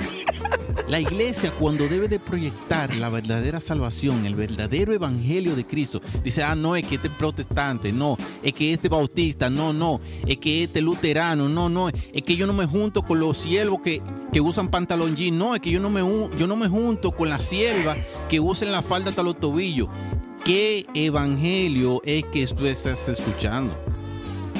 La 0.87 1.01
iglesia 1.01 1.51
cuando 1.59 1.89
debe 1.89 2.09
de 2.09 2.21
proyectar 2.21 2.95
la 2.97 3.09
verdadera 3.09 3.59
salvación, 3.59 4.27
el 4.27 4.35
verdadero 4.35 4.93
evangelio 4.93 5.57
de 5.57 5.65
Cristo, 5.65 6.03
dice, 6.23 6.43
ah, 6.43 6.55
no, 6.55 6.77
es 6.77 6.87
que 6.87 6.97
este 6.97 7.09
es 7.09 7.15
protestante, 7.15 7.91
no, 7.91 8.19
es 8.43 8.53
que 8.53 8.75
este 8.75 8.91
bautista, 8.91 9.49
no, 9.49 9.73
no, 9.73 10.03
es 10.27 10.37
que 10.37 10.65
este 10.65 10.83
luterano, 10.83 11.49
no, 11.49 11.71
no, 11.71 11.89
es 11.89 12.23
que 12.23 12.37
yo 12.37 12.47
no 12.47 12.53
me 12.53 12.67
junto 12.67 13.03
con 13.03 13.19
los 13.19 13.39
siervos 13.39 13.81
que, 13.83 14.03
que 14.31 14.43
usan 14.43 14.69
pantalón 14.69 15.17
jean, 15.17 15.39
no, 15.39 15.55
es 15.55 15.63
que 15.63 15.71
yo 15.71 15.81
no 15.81 15.89
me, 15.89 16.01
yo 16.37 16.47
no 16.47 16.57
me 16.57 16.69
junto 16.69 17.13
con 17.13 17.31
las 17.31 17.45
siervas 17.45 17.97
que 18.29 18.39
usen 18.39 18.71
la 18.71 18.83
falda 18.83 19.09
hasta 19.09 19.23
los 19.23 19.41
tobillos. 19.41 19.89
¿Qué 20.45 20.85
evangelio 20.93 22.03
es 22.05 22.25
que 22.25 22.47
tú 22.49 22.67
estás 22.67 23.09
escuchando? 23.09 23.75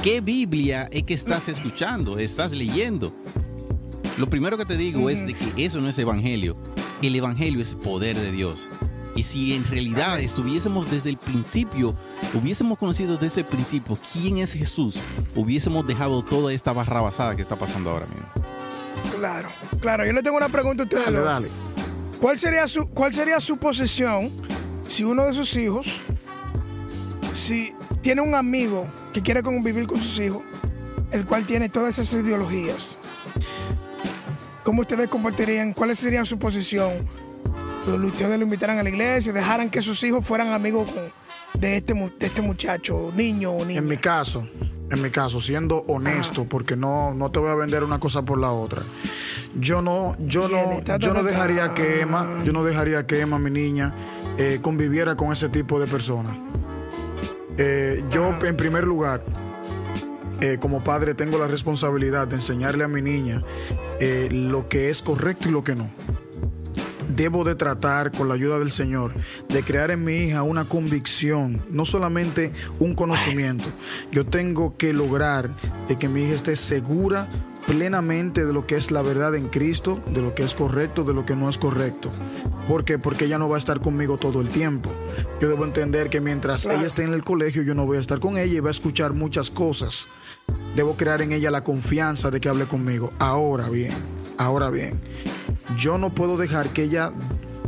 ¿Qué 0.03 0.23
Biblia 0.23 0.89
es 0.91 1.03
que 1.03 1.13
estás 1.13 1.49
escuchando? 1.49 2.19
¿Estás 2.19 2.53
leyendo? 2.53 3.13
Lo 4.17 4.29
primero 4.29 4.57
que 4.57 4.65
te 4.65 4.77
digo 4.77 5.11
es 5.11 5.27
de 5.27 5.35
que 5.35 5.65
eso 5.65 5.81
no 5.81 5.89
es 5.89 5.99
evangelio. 5.99 6.57
El 7.03 7.17
evangelio 7.17 7.61
es 7.61 7.75
poder 7.75 8.17
de 8.17 8.31
Dios. 8.31 8.69
Y 9.17 9.25
si 9.25 9.55
en 9.55 9.65
realidad 9.65 10.21
estuviésemos 10.21 10.91
desde 10.91 11.11
el 11.11 11.17
principio, 11.17 11.95
hubiésemos 12.33 12.79
conocido 12.79 13.17
desde 13.17 13.43
el 13.43 13.47
principio 13.47 13.99
quién 14.13 14.39
es 14.39 14.53
Jesús, 14.53 14.99
hubiésemos 15.35 15.87
dejado 15.87 16.23
toda 16.23 16.53
esta 16.53 16.73
barrabasada 16.73 17.37
que 17.37 17.43
está 17.43 17.57
pasando 17.57 17.91
ahora 17.91 18.07
mismo. 18.07 18.27
Claro. 19.19 19.49
Claro, 19.81 20.05
yo 20.05 20.13
le 20.13 20.23
tengo 20.23 20.37
una 20.37 20.49
pregunta 20.49 20.83
a 20.83 20.87
ustedes. 20.87 21.05
Dale, 21.05 21.21
dale. 21.21 21.49
¿Cuál 22.21 22.39
sería 22.39 22.67
su, 22.67 22.89
cuál 22.89 23.13
sería 23.13 23.41
su 23.41 23.57
posición 23.57 24.31
si 24.87 25.05
uno 25.05 25.25
de 25.27 25.33
sus 25.33 25.55
hijos, 25.57 25.89
si 27.33 27.73
tiene 28.01 28.21
un 28.21 28.35
amigo 28.35 28.87
que 29.13 29.23
quiere 29.23 29.43
convivir 29.43 29.87
con 29.87 30.01
sus 30.01 30.19
hijos, 30.21 30.43
el 31.11 31.25
cual 31.25 31.47
tiene 31.47 31.69
todas 31.69 31.99
esas 31.99 32.21
ideologías? 32.21 32.97
¿Cómo 34.65 34.81
ustedes 34.81 35.11
compartirían? 35.11 35.75
¿Cuál 35.75 35.95
sería 35.95 36.25
su 36.25 36.39
posición? 36.39 37.07
Ustedes 37.87 38.39
lo 38.39 38.45
invitaran 38.45 38.79
a 38.79 38.83
la 38.83 38.89
iglesia, 38.89 39.31
dejaran 39.31 39.69
que 39.69 39.83
sus 39.83 40.03
hijos 40.05 40.27
fueran 40.27 40.53
amigos 40.53 40.91
de, 41.53 41.77
este, 41.77 41.93
de 41.93 42.27
este 42.27 42.41
muchacho, 42.41 43.13
niño 43.15 43.53
o 43.53 43.63
niña. 43.63 43.81
En 43.81 43.87
mi 43.87 43.99
caso, 43.99 44.49
en 44.91 45.03
mi 45.03 45.11
caso, 45.11 45.39
siendo 45.39 45.81
honesto, 45.87 46.47
porque 46.47 46.77
no, 46.77 47.13
no 47.13 47.31
te 47.31 47.41
voy 47.41 47.51
a 47.51 47.55
vender 47.57 47.85
una 47.85 48.01
cosa 48.01 48.23
por 48.23 48.39
la 48.39 48.53
otra. 48.53 48.81
Yo 49.55 49.83
no, 49.83 50.17
yo 50.19 50.49
no, 50.49 50.81
yo 50.99 51.13
no 51.13 51.23
dejaría 51.23 51.75
que 51.75 52.01
Emma, 52.01 52.27
yo 52.43 52.53
no 52.55 52.65
dejaría 52.65 53.07
que 53.07 53.21
Emma, 53.21 53.39
mi 53.39 53.51
niña, 53.51 53.95
eh, 54.39 54.61
conviviera 54.63 55.15
con 55.15 55.31
ese 55.31 55.51
tipo 55.51 55.79
de 55.79 55.87
personas. 55.87 56.39
Eh, 57.59 58.03
yo, 58.11 58.35
en 58.43 58.57
primer 58.57 58.85
lugar, 58.85 59.23
eh, 60.45 60.59
como 60.59 60.85
padre 60.85 61.15
tengo 61.15 61.39
la 61.39 61.47
responsabilidad 61.47 62.29
de 62.29 62.35
enseñarle 62.35 62.85
a 62.85 62.89
mi 62.89 63.01
niña 63.01 63.43
eh, 63.99 64.29
lo 64.31 64.69
que 64.69 64.91
es 64.91 65.01
correcto 65.01 65.49
y 65.49 65.53
lo 65.53 65.65
que 65.65 65.75
no. 65.75 65.89
Debo 67.09 67.45
de 67.45 67.55
tratar 67.55 68.13
con 68.13 68.29
la 68.29 68.35
ayuda 68.35 68.59
del 68.59 68.71
Señor 68.71 69.15
de 69.49 69.63
crear 69.63 69.91
en 69.91 70.05
mi 70.05 70.17
hija 70.17 70.43
una 70.43 70.69
convicción, 70.69 71.65
no 71.71 71.87
solamente 71.87 72.53
un 72.79 72.95
conocimiento. 72.95 73.65
Yo 74.13 74.27
tengo 74.27 74.77
que 74.77 74.93
lograr 74.93 75.49
de 75.89 75.97
que 75.97 76.11
mi 76.11 76.25
hija 76.25 76.35
esté 76.35 76.57
segura 76.57 77.27
plenamente 77.67 78.45
de 78.45 78.53
lo 78.53 78.67
que 78.67 78.77
es 78.77 78.91
la 78.91 79.01
verdad 79.01 79.35
en 79.37 79.49
Cristo, 79.49 79.99
de 80.09 80.21
lo 80.21 80.35
que 80.35 80.43
es 80.43 80.55
correcto, 80.55 81.05
de 81.05 81.15
lo 81.15 81.25
que 81.25 81.37
no 81.37 81.49
es 81.49 81.57
correcto. 81.57 82.11
¿Por 82.69 82.85
qué? 82.85 82.99
Porque 82.99 83.25
ella 83.25 83.39
no 83.39 83.49
va 83.49 83.55
a 83.55 83.59
estar 83.59 83.81
conmigo 83.81 84.19
todo 84.19 84.43
el 84.43 84.51
tiempo. 84.51 84.93
Yo 85.41 85.49
debo 85.49 85.65
entender 85.65 86.11
que 86.11 86.21
mientras 86.21 86.67
ella 86.67 86.87
esté 86.87 87.05
en 87.05 87.15
el 87.15 87.25
colegio, 87.25 87.63
yo 87.63 87.75
no 87.75 87.87
voy 87.87 87.97
a 87.97 88.01
estar 88.01 88.21
con 88.21 88.37
ella 88.37 88.59
y 88.59 88.61
va 88.61 88.69
a 88.69 88.73
escuchar 88.73 89.15
muchas 89.15 89.49
cosas. 89.49 90.07
Debo 90.75 90.97
crear 90.97 91.23
en 91.23 91.33
ella 91.33 91.51
la 91.51 91.63
confianza 91.63 92.31
de 92.31 92.41
que 92.41 92.49
hable 92.49 92.67
conmigo. 92.67 93.13
Ahora 93.19 93.69
bien, 93.69 93.93
ahora 94.39 94.71
bien, 94.71 95.01
yo 95.77 95.99
no 95.99 96.15
puedo 96.15 96.37
dejar 96.37 96.69
que 96.69 96.85
ella, 96.85 97.13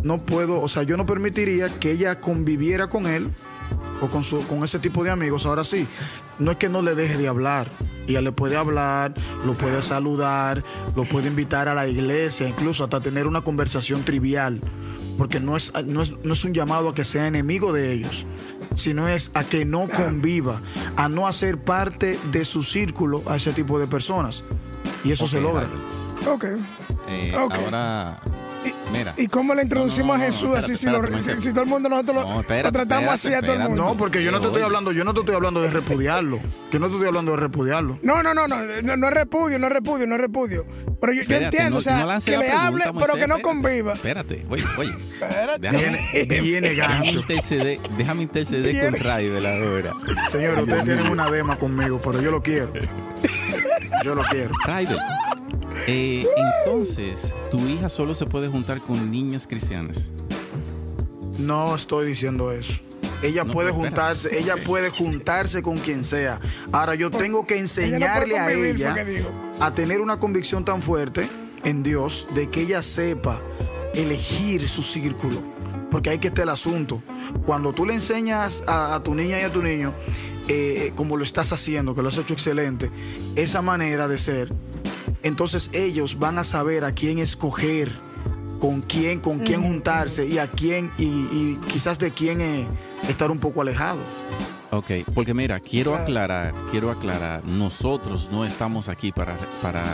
no 0.02 0.18
puedo, 0.18 0.60
o 0.60 0.68
sea, 0.68 0.82
yo 0.82 0.96
no 0.96 1.06
permitiría 1.06 1.68
que 1.68 1.92
ella 1.92 2.20
conviviera 2.20 2.88
con 2.88 3.06
él 3.06 3.30
o 4.00 4.08
con, 4.08 4.24
su, 4.24 4.44
con 4.46 4.64
ese 4.64 4.78
tipo 4.78 5.04
de 5.04 5.10
amigos. 5.10 5.46
Ahora 5.46 5.64
sí, 5.64 5.86
no 6.38 6.50
es 6.50 6.56
que 6.56 6.68
no 6.68 6.82
le 6.82 6.94
deje 6.94 7.16
de 7.16 7.28
hablar. 7.28 7.68
Ella 8.06 8.20
le 8.20 8.30
puede 8.30 8.56
hablar, 8.56 9.14
lo 9.44 9.54
puede 9.54 9.82
saludar, 9.82 10.62
lo 10.94 11.04
puede 11.04 11.26
invitar 11.26 11.68
a 11.68 11.74
la 11.74 11.88
iglesia, 11.88 12.48
incluso 12.48 12.84
hasta 12.84 13.00
tener 13.00 13.26
una 13.26 13.42
conversación 13.42 14.04
trivial. 14.04 14.60
Porque 15.18 15.40
no 15.40 15.56
es, 15.56 15.72
no 15.86 16.02
es, 16.02 16.12
no 16.24 16.34
es 16.34 16.44
un 16.44 16.54
llamado 16.54 16.90
a 16.90 16.94
que 16.94 17.04
sea 17.04 17.26
enemigo 17.26 17.72
de 17.72 17.92
ellos, 17.92 18.24
sino 18.76 19.08
es 19.08 19.32
a 19.34 19.42
que 19.42 19.64
no 19.64 19.88
conviva, 19.88 20.60
a 20.96 21.08
no 21.08 21.26
hacer 21.26 21.58
parte 21.58 22.18
de 22.30 22.44
su 22.44 22.62
círculo 22.62 23.22
a 23.26 23.34
ese 23.36 23.52
tipo 23.52 23.80
de 23.80 23.88
personas. 23.88 24.44
Y 25.02 25.10
eso 25.10 25.26
se 25.26 25.40
logra. 25.40 25.68
Ok. 26.28 26.44
Eh, 27.08 27.34
Ok. 27.36 27.54
Ahora, 27.54 28.20
mira. 28.92 29.14
¿Y 29.16 29.26
cómo 29.26 29.54
le 29.54 29.62
introducimos 29.62 30.08
No, 30.08 30.14
no, 30.14 30.18
no, 30.18 30.22
a 30.22 30.26
Jesús 30.26 30.48
no, 30.48 30.54
así 30.56 30.72
espérate, 30.72 30.78
si, 30.78 30.86
lo- 30.86 30.92
espérate, 30.96 31.12
si- 31.14 31.20
espérate. 31.20 31.42
si 31.42 31.50
todo 31.52 31.62
el 31.62 31.68
mundo 31.68 31.88
nosotros 31.88 32.14
lo- 32.16 32.22
No, 32.28 32.34
lo, 32.34 32.40
espérate, 32.40 32.72
tratamos 32.72 33.14
así 33.14 33.32
a 33.34 33.40
todo 33.42 33.52
el 33.52 33.58
mundo? 33.60 33.84
No, 33.84 33.96
porque 33.96 34.22
yo 34.22 34.30
no 34.30 34.40
te 34.40 34.46
estoy 34.48 34.62
hablando, 34.62 34.92
yo 34.92 35.04
no 35.04 35.14
te 35.14 35.20
estoy 35.20 35.34
hablando 35.34 35.60
de 35.62 35.70
repudiarlo. 35.70 36.40
Yo 36.72 36.78
no 36.80 36.88
te 36.88 36.92
estoy 36.94 37.06
hablando 37.08 37.30
de 37.32 37.36
repudiarlo. 37.38 37.98
No, 38.02 38.22
no, 38.22 38.34
no, 38.34 38.46
no, 38.48 38.56
no, 38.82 38.96
no 38.96 39.08
es 39.08 39.14
repudio, 39.14 39.58
no 39.58 39.66
es 39.68 39.72
repudio, 39.72 40.06
no 40.06 40.14
es 40.16 40.20
repudio. 40.20 40.66
Pero 41.00 41.12
yo, 41.12 41.22
entiendo, 41.22 41.70
no- 41.70 41.76
o 41.78 41.80
sea, 41.80 42.18
que 42.24 42.30
le 42.32 42.38
pregunta, 42.38 42.66
hable, 42.66 42.84
Moisés, 42.92 43.02
pero 43.06 43.14
que 43.18 43.26
no 43.28 43.38
conviva. 43.40 43.92
Espérate, 43.94 44.46
oye, 44.50 44.64
oye. 44.78 44.90
Espérate. 44.90 45.60
Déjame, 45.70 46.40
Viene, 46.42 46.74
gancho. 46.74 47.20
interceder, 47.20 47.78
déjame 47.96 48.22
interceder 48.24 48.72
con 48.82 48.92
Viene. 48.92 48.98
Raibel 48.98 49.46
ahora. 49.46 49.92
Señor, 50.28 50.58
ustedes 50.60 50.84
tienen 50.84 51.06
una 51.08 51.30
dema 51.30 51.58
conmigo, 51.58 52.00
pero 52.02 52.20
yo 52.20 52.30
lo 52.30 52.42
quiero. 52.42 52.72
Yo 54.04 54.14
lo 54.14 54.22
quiero. 54.24 54.54
Raibel, 54.64 54.98
eh, 55.86 56.26
entonces, 56.64 57.32
tu 57.50 57.58
hija 57.66 57.88
solo 57.88 58.14
se 58.14 58.26
puede 58.26 58.48
juntar 58.48 58.80
con 58.80 59.10
niñas 59.10 59.46
cristianas. 59.46 60.10
No 61.38 61.74
estoy 61.74 62.06
diciendo 62.08 62.52
eso. 62.52 62.74
Ella 63.22 63.44
No, 63.44 63.52
puede 63.52 63.70
espera. 63.70 63.88
juntarse, 63.88 64.38
ella 64.38 64.54
puede 64.66 64.90
juntarse 64.90 65.62
con 65.62 65.78
quien 65.78 66.04
sea. 66.04 66.40
Ahora 66.72 66.94
yo 66.94 67.10
tengo 67.10 67.44
que 67.46 67.54
Ella 67.54 67.62
no 67.64 67.68
puede 67.74 68.30
enseñarle 68.30 68.38
a 68.38 68.52
ella 68.52 68.94
a 69.60 69.74
tener 69.74 70.00
una 70.00 70.18
convicción 70.18 70.64
tan 70.64 70.82
fuerte 70.82 71.28
en 71.64 71.82
Dios 71.82 72.26
de 72.34 72.50
que 72.50 72.62
ella 72.62 72.82
sepa 72.82 73.40
elegir 73.94 74.68
su 74.68 74.82
círculo. 74.82 75.42
Porque 75.90 76.10
ahí 76.10 76.18
que 76.18 76.28
está 76.28 76.42
el 76.42 76.50
asunto. 76.50 77.02
Cuando 77.46 77.72
tú 77.72 77.86
le 77.86 77.94
enseñas 77.94 78.62
a, 78.66 78.94
a 78.96 79.02
tu 79.02 79.14
niña 79.14 79.40
y 79.40 79.44
a 79.44 79.52
tu 79.52 79.62
niño, 79.62 79.94
eh, 80.48 80.92
como 80.94 81.16
lo 81.16 81.24
estás 81.24 81.52
haciendo, 81.52 81.94
que 81.94 82.02
lo 82.02 82.08
has 82.08 82.18
hecho 82.18 82.34
excelente, 82.34 82.90
esa 83.34 83.62
manera 83.62 84.08
de 84.08 84.18
ser, 84.18 84.52
entonces 85.26 85.70
ellos 85.72 86.18
van 86.18 86.38
a 86.38 86.44
saber 86.44 86.84
a 86.84 86.92
quién 86.92 87.18
escoger, 87.18 87.92
con 88.60 88.80
quién, 88.82 89.20
con 89.20 89.38
quién 89.40 89.62
juntarse 89.62 90.26
y 90.26 90.38
a 90.38 90.46
quién, 90.50 90.90
y, 90.98 91.04
y 91.04 91.60
quizás 91.70 91.98
de 91.98 92.10
quién 92.12 92.40
eh, 92.40 92.66
estar 93.08 93.30
un 93.30 93.38
poco 93.38 93.60
alejado. 93.62 93.98
Ok, 94.72 94.90
porque 95.14 95.32
mira, 95.32 95.60
quiero 95.60 95.94
aclarar, 95.94 96.52
quiero 96.72 96.90
aclarar, 96.90 97.44
nosotros 97.46 98.28
no 98.32 98.44
estamos 98.44 98.88
aquí 98.88 99.12
para, 99.12 99.36
para 99.62 99.84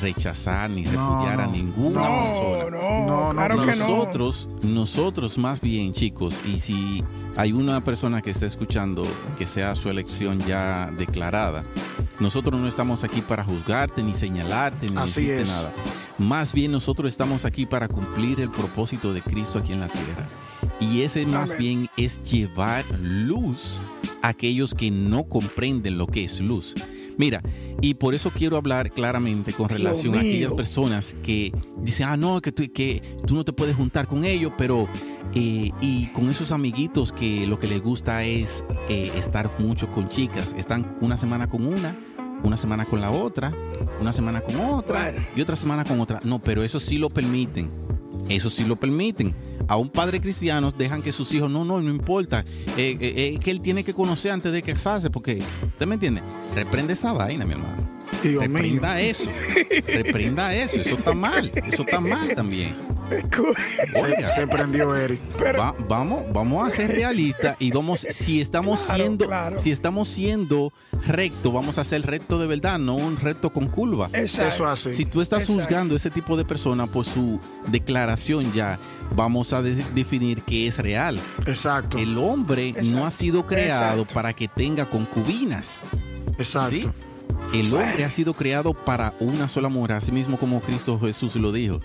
rechazar 0.00 0.70
ni 0.70 0.82
No, 0.82 0.90
repudiar 0.92 1.40
a 1.40 1.46
no. 1.46 1.52
ninguna 1.52 2.00
No, 2.00 2.22
persona. 2.22 2.70
no, 2.70 3.06
No, 3.06 3.29
no, 3.29 3.29
claro 3.54 3.70
que 3.70 3.76
no. 3.78 3.88
nosotros, 3.88 4.48
nosotros 4.62 5.38
más 5.38 5.60
bien, 5.60 5.92
chicos, 5.92 6.40
y 6.46 6.58
si 6.60 7.02
hay 7.36 7.52
una 7.52 7.80
persona 7.80 8.22
que 8.22 8.30
está 8.30 8.46
escuchando 8.46 9.02
que 9.38 9.46
sea 9.46 9.74
su 9.74 9.88
elección 9.88 10.38
ya 10.40 10.90
declarada, 10.96 11.64
nosotros 12.18 12.60
no 12.60 12.66
estamos 12.68 13.04
aquí 13.04 13.20
para 13.22 13.44
juzgarte, 13.44 14.02
ni 14.02 14.14
señalarte, 14.14 14.90
ni 14.90 14.96
Así 14.98 15.22
decirte 15.26 15.42
es. 15.42 15.48
nada. 15.48 15.72
Más 16.18 16.52
bien 16.52 16.72
nosotros 16.72 17.08
estamos 17.08 17.44
aquí 17.46 17.64
para 17.64 17.88
cumplir 17.88 18.40
el 18.40 18.50
propósito 18.50 19.12
de 19.14 19.22
Cristo 19.22 19.58
aquí 19.58 19.72
en 19.72 19.80
la 19.80 19.88
tierra. 19.88 20.26
Y 20.78 21.02
ese 21.02 21.24
más 21.26 21.50
Amén. 21.52 21.58
bien 21.58 21.88
es 21.96 22.22
llevar 22.24 22.84
luz 23.00 23.74
a 24.22 24.28
aquellos 24.28 24.74
que 24.74 24.90
no 24.90 25.24
comprenden 25.24 25.96
lo 25.96 26.06
que 26.06 26.24
es 26.24 26.40
luz. 26.40 26.74
Mira, 27.20 27.42
y 27.82 27.92
por 27.92 28.14
eso 28.14 28.30
quiero 28.34 28.56
hablar 28.56 28.90
claramente 28.92 29.52
con 29.52 29.68
Dios 29.68 29.78
relación 29.78 30.14
a 30.14 30.20
aquellas 30.20 30.54
personas 30.54 31.14
que 31.22 31.52
dicen, 31.82 32.06
ah, 32.08 32.16
no, 32.16 32.40
que 32.40 32.50
tú, 32.50 32.62
que 32.72 33.02
tú 33.26 33.34
no 33.34 33.44
te 33.44 33.52
puedes 33.52 33.76
juntar 33.76 34.08
con 34.08 34.24
ellos, 34.24 34.52
pero, 34.56 34.88
eh, 35.34 35.70
y 35.82 36.06
con 36.14 36.30
esos 36.30 36.50
amiguitos 36.50 37.12
que 37.12 37.46
lo 37.46 37.58
que 37.58 37.68
les 37.68 37.82
gusta 37.82 38.24
es 38.24 38.64
eh, 38.88 39.12
estar 39.16 39.50
mucho 39.58 39.92
con 39.92 40.08
chicas, 40.08 40.54
están 40.56 40.96
una 41.02 41.18
semana 41.18 41.46
con 41.46 41.66
una, 41.66 41.94
una 42.42 42.56
semana 42.56 42.86
con 42.86 43.02
la 43.02 43.10
otra, 43.10 43.52
una 44.00 44.14
semana 44.14 44.40
con 44.40 44.58
otra 44.58 45.10
Bueno. 45.10 45.26
y 45.36 45.42
otra 45.42 45.56
semana 45.56 45.84
con 45.84 46.00
otra. 46.00 46.20
No, 46.24 46.38
pero 46.38 46.62
eso 46.62 46.80
sí 46.80 46.96
lo 46.96 47.10
permiten. 47.10 47.68
Eso 48.28 48.50
sí 48.50 48.64
lo 48.64 48.76
permiten. 48.76 49.34
A 49.68 49.76
un 49.76 49.88
padre 49.88 50.20
cristiano 50.20 50.70
dejan 50.70 51.02
que 51.02 51.12
sus 51.12 51.32
hijos, 51.32 51.50
no, 51.50 51.64
no, 51.64 51.80
no 51.80 51.90
importa. 51.90 52.44
Eh, 52.76 52.96
eh, 53.00 53.14
eh, 53.16 53.38
que 53.42 53.50
él 53.50 53.60
tiene 53.60 53.84
que 53.84 53.94
conocer 53.94 54.32
antes 54.32 54.52
de 54.52 54.62
casarse, 54.62 55.10
porque, 55.10 55.42
¿usted 55.66 55.86
me 55.86 55.94
entiende? 55.94 56.22
Reprende 56.54 56.92
esa 56.92 57.12
vaina, 57.12 57.44
mi 57.44 57.52
hermano. 57.52 57.99
Dios 58.22 58.42
mío. 58.48 58.58
Reprenda 58.58 59.00
eso. 59.00 59.24
Reprenda 59.86 60.54
eso. 60.54 60.76
Eso 60.76 60.96
está 60.96 61.12
mal. 61.14 61.50
Eso 61.66 61.82
está 61.82 62.00
mal 62.00 62.34
también. 62.34 62.74
Se, 63.10 64.00
Oiga. 64.02 64.26
se 64.28 64.46
prendió 64.46 64.94
Eric. 64.94 65.20
Va- 65.58 65.74
vamos, 65.88 66.24
vamos 66.32 66.68
a 66.68 66.70
ser 66.70 66.92
realistas 66.92 67.56
y 67.58 67.72
vamos, 67.72 68.06
si 68.08 68.40
estamos 68.40 68.80
Claro, 68.82 69.02
siendo, 69.02 69.26
claro. 69.26 69.58
si 69.58 69.72
estamos 69.72 70.08
siendo 70.08 70.72
recto, 71.06 71.50
vamos 71.50 71.78
a 71.78 71.84
ser 71.84 72.02
recto 72.06 72.38
de 72.38 72.46
verdad, 72.46 72.78
no 72.78 72.94
un 72.94 73.16
recto 73.16 73.50
con 73.50 73.66
curva. 73.66 74.08
Exacto. 74.12 74.48
Eso 74.54 74.66
así. 74.68 74.92
Si 74.92 75.06
tú 75.06 75.20
estás 75.20 75.40
Exacto. 75.42 75.60
juzgando 75.62 75.94
a 75.94 75.96
ese 75.96 76.10
tipo 76.10 76.36
de 76.36 76.44
persona 76.44 76.86
por 76.86 77.04
su 77.04 77.40
declaración 77.66 78.52
ya, 78.52 78.78
vamos 79.16 79.52
a 79.52 79.60
de- 79.62 79.74
definir 79.94 80.42
que 80.42 80.68
es 80.68 80.78
real. 80.78 81.18
Exacto. 81.46 81.98
El 81.98 82.16
hombre 82.16 82.68
Exacto. 82.68 82.90
no 82.90 83.06
ha 83.06 83.10
sido 83.10 83.44
creado 83.44 84.02
Exacto. 84.02 84.14
para 84.14 84.34
que 84.34 84.46
tenga 84.46 84.88
concubinas. 84.88 85.80
Exacto. 86.38 86.70
¿sí? 86.76 86.88
El 87.52 87.74
hombre 87.74 88.04
ha 88.04 88.10
sido 88.10 88.32
creado 88.34 88.74
para 88.74 89.14
una 89.20 89.48
sola 89.48 89.68
mujer, 89.68 89.92
así 89.92 90.12
mismo 90.12 90.36
como 90.38 90.60
Cristo 90.60 90.98
Jesús 91.00 91.34
lo 91.36 91.52
dijo. 91.52 91.80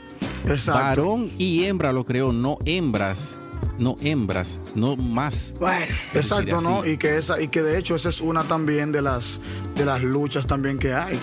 Exacto. 0.48 0.74
Varón 0.82 1.30
y 1.38 1.64
hembra 1.64 1.92
lo 1.92 2.06
creó, 2.06 2.32
no 2.32 2.58
hembras, 2.66 3.36
no 3.80 3.96
hembras, 4.02 4.60
no 4.76 4.96
más. 4.96 5.54
Bueno, 5.60 5.88
Exacto, 6.14 6.62
¿no? 6.62 6.86
Y 6.86 6.98
que 6.98 7.18
esa, 7.18 7.42
y 7.42 7.48
que 7.48 7.64
de 7.64 7.80
hecho 7.80 7.96
esa 7.96 8.10
es 8.10 8.22
una 8.22 8.44
también 8.44 8.92
de 8.92 9.02
las 9.02 9.40
de 9.76 9.86
las 9.86 10.04
luchas 10.04 10.46
también 10.46 10.78
que 10.78 10.94
hay. 10.94 11.20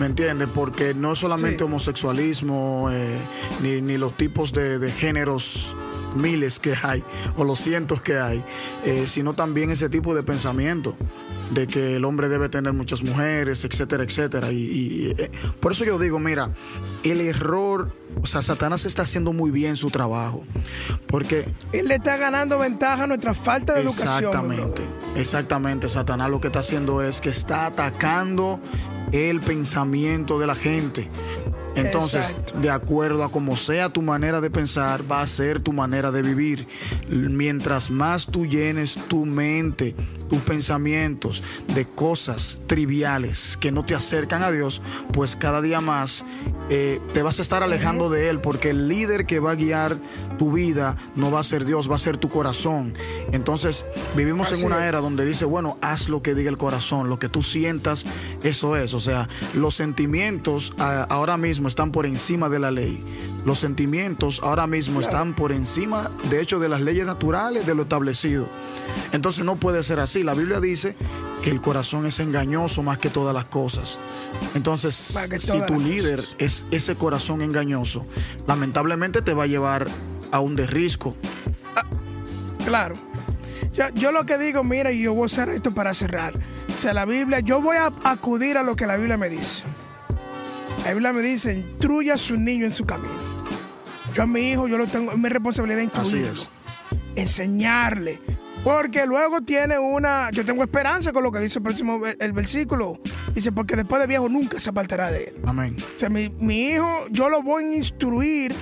¿Me 0.00 0.06
entiendes? 0.06 0.48
Porque 0.52 0.92
no 0.92 1.14
solamente 1.14 1.58
Sí. 1.58 1.64
homosexualismo, 1.64 2.88
eh, 2.90 3.16
ni, 3.62 3.80
ni 3.80 3.96
los 3.96 4.16
tipos 4.16 4.52
de, 4.52 4.80
de 4.80 4.90
géneros 4.90 5.76
miles 6.16 6.58
que 6.58 6.74
hay, 6.82 7.04
o 7.36 7.44
los 7.44 7.60
cientos 7.60 8.02
que 8.02 8.18
hay, 8.18 8.42
eh, 8.84 9.04
sino 9.06 9.34
también 9.34 9.70
ese 9.70 9.88
tipo 9.88 10.14
de 10.14 10.22
pensamiento 10.24 10.96
de 11.50 11.66
que 11.66 11.96
el 11.96 12.04
hombre 12.04 12.28
debe 12.28 12.48
tener 12.48 12.72
muchas 12.72 13.02
mujeres, 13.02 13.64
etcétera, 13.64 14.04
etcétera. 14.04 14.52
Y, 14.52 14.56
y, 14.56 15.14
eh, 15.18 15.30
por 15.60 15.72
eso 15.72 15.84
yo 15.84 15.98
digo, 15.98 16.18
mira, 16.18 16.50
el 17.02 17.20
error, 17.20 17.92
o 18.20 18.26
sea, 18.26 18.42
Satanás 18.42 18.84
está 18.84 19.02
haciendo 19.02 19.32
muy 19.32 19.50
bien 19.50 19.76
su 19.76 19.90
trabajo. 19.90 20.44
Porque 21.06 21.46
él 21.72 21.88
le 21.88 21.96
está 21.96 22.16
ganando 22.16 22.58
ventaja 22.58 23.04
a 23.04 23.06
nuestra 23.06 23.34
falta 23.34 23.74
de 23.74 23.82
educación. 23.82 24.48
mi 24.48 24.54
Exactamente, 24.56 24.82
exactamente. 25.16 25.88
Satanás 25.88 26.30
lo 26.30 26.40
que 26.40 26.48
está 26.48 26.60
haciendo 26.60 27.02
es 27.02 27.20
que 27.20 27.30
está 27.30 27.66
atacando 27.66 28.58
el 29.12 29.40
pensamiento 29.40 30.38
de 30.38 30.46
la 30.46 30.54
gente. 30.54 31.08
Entonces, 31.76 32.34
de 32.60 32.70
acuerdo 32.70 33.24
a 33.24 33.30
como 33.30 33.56
sea 33.56 33.88
tu 33.88 34.00
manera 34.00 34.40
de 34.40 34.50
pensar, 34.50 35.10
va 35.10 35.22
a 35.22 35.26
ser 35.26 35.60
tu 35.60 35.72
manera 35.72 36.10
de 36.10 36.22
vivir. 36.22 36.68
Mientras 37.08 37.90
más 37.90 38.26
tú 38.26 38.46
llenes 38.46 38.96
tu 39.08 39.26
mente, 39.26 39.94
tus 40.28 40.40
pensamientos 40.40 41.42
de 41.74 41.84
cosas 41.84 42.60
triviales 42.66 43.56
que 43.60 43.72
no 43.72 43.84
te 43.84 43.94
acercan 43.94 44.42
a 44.42 44.50
Dios, 44.50 44.82
pues 45.12 45.36
cada 45.36 45.60
día 45.60 45.80
más 45.80 46.24
eh, 46.70 47.00
te 47.12 47.22
vas 47.22 47.38
a 47.38 47.42
estar 47.42 47.62
alejando 47.62 48.08
de 48.10 48.30
Él, 48.30 48.40
porque 48.40 48.70
el 48.70 48.88
líder 48.88 49.26
que 49.26 49.38
va 49.38 49.52
a 49.52 49.54
guiar 49.54 49.98
tu 50.38 50.52
vida 50.52 50.96
no 51.14 51.30
va 51.30 51.40
a 51.40 51.44
ser 51.44 51.64
Dios, 51.64 51.90
va 51.90 51.96
a 51.96 51.98
ser 51.98 52.16
tu 52.16 52.28
corazón. 52.28 52.94
Entonces, 53.32 53.84
vivimos 54.16 54.52
en 54.52 54.64
una 54.64 54.86
era 54.86 55.00
donde 55.00 55.24
dice, 55.24 55.44
bueno, 55.44 55.78
haz 55.80 56.08
lo 56.08 56.22
que 56.22 56.34
diga 56.34 56.50
el 56.50 56.58
corazón, 56.58 57.08
lo 57.08 57.18
que 57.18 57.28
tú 57.28 57.42
sientas, 57.42 58.04
eso 58.42 58.76
es. 58.76 58.94
O 58.94 59.00
sea, 59.00 59.28
los 59.54 59.74
sentimientos 59.74 60.72
ahora 60.78 61.36
mismo 61.36 61.68
están 61.68 61.92
por 61.92 62.06
encima 62.06 62.48
de 62.48 62.58
la 62.58 62.70
ley. 62.70 63.02
Los 63.44 63.58
sentimientos 63.58 64.40
ahora 64.42 64.66
mismo 64.66 65.00
están 65.00 65.34
por 65.34 65.52
encima, 65.52 66.10
de 66.30 66.40
hecho, 66.40 66.58
de 66.58 66.68
las 66.68 66.80
leyes 66.80 67.04
naturales, 67.04 67.66
de 67.66 67.74
lo 67.74 67.82
establecido. 67.82 68.48
Entonces 69.12 69.44
no 69.44 69.56
puede 69.56 69.82
ser 69.82 70.00
así. 70.00 70.13
La 70.22 70.34
Biblia 70.34 70.60
dice 70.60 70.94
que 71.42 71.50
el 71.50 71.60
corazón 71.60 72.06
es 72.06 72.20
engañoso 72.20 72.82
más 72.82 72.98
que 72.98 73.10
todas 73.10 73.34
las 73.34 73.46
cosas. 73.46 73.98
Entonces, 74.54 74.94
si 75.38 75.60
tu 75.66 75.78
líder 75.80 76.24
es 76.38 76.66
ese 76.70 76.94
corazón 76.94 77.42
engañoso, 77.42 78.06
lamentablemente 78.46 79.22
te 79.22 79.34
va 79.34 79.44
a 79.44 79.46
llevar 79.46 79.88
a 80.30 80.40
un 80.40 80.56
derrisco. 80.56 81.16
Ah, 81.74 81.84
claro. 82.64 82.94
Yo, 83.94 84.12
lo 84.12 84.24
que 84.24 84.38
digo, 84.38 84.62
mira, 84.62 84.92
y 84.92 85.02
yo 85.02 85.14
voy 85.14 85.24
a 85.24 85.26
hacer 85.26 85.48
esto 85.48 85.74
para 85.74 85.94
cerrar. 85.94 86.34
O 86.36 86.80
sea, 86.80 86.94
la 86.94 87.04
Biblia, 87.04 87.40
yo 87.40 87.60
voy 87.60 87.76
a 87.76 87.92
acudir 88.04 88.56
a 88.56 88.62
lo 88.62 88.76
que 88.76 88.86
la 88.86 88.96
Biblia 88.96 89.16
me 89.16 89.28
dice. 89.28 89.64
La 90.84 90.92
Biblia 90.92 91.12
me 91.12 91.22
dice, 91.22 91.54
instruya 91.54 92.14
a 92.14 92.18
su 92.18 92.36
niño 92.36 92.66
en 92.66 92.72
su 92.72 92.84
camino. 92.84 93.14
Yo 94.14 94.22
a 94.22 94.26
mi 94.26 94.50
hijo, 94.50 94.68
yo 94.68 94.78
lo 94.78 94.86
tengo, 94.86 95.10
es 95.10 95.18
mi 95.18 95.28
responsabilidad 95.28 95.80
instruirlo. 95.80 96.42
Enseñarle. 97.16 98.20
Porque 98.64 99.04
luego 99.04 99.42
tiene 99.42 99.78
una. 99.78 100.30
Yo 100.30 100.44
tengo 100.44 100.62
esperanza 100.62 101.12
con 101.12 101.22
lo 101.22 101.30
que 101.30 101.38
dice 101.38 101.58
el 101.58 101.62
próximo 101.62 102.00
el 102.18 102.32
versículo. 102.32 102.98
Dice, 103.34 103.52
porque 103.52 103.76
después 103.76 104.00
de 104.00 104.06
viejo 104.06 104.28
nunca 104.30 104.58
se 104.58 104.70
apartará 104.70 105.10
de 105.10 105.24
él. 105.24 105.36
Amén. 105.44 105.76
O 105.94 105.98
sea, 105.98 106.08
mi, 106.08 106.30
mi 106.30 106.70
hijo, 106.70 107.06
yo 107.10 107.28
lo 107.28 107.42
voy 107.42 107.64
a 107.64 107.76
instruir 107.76 108.54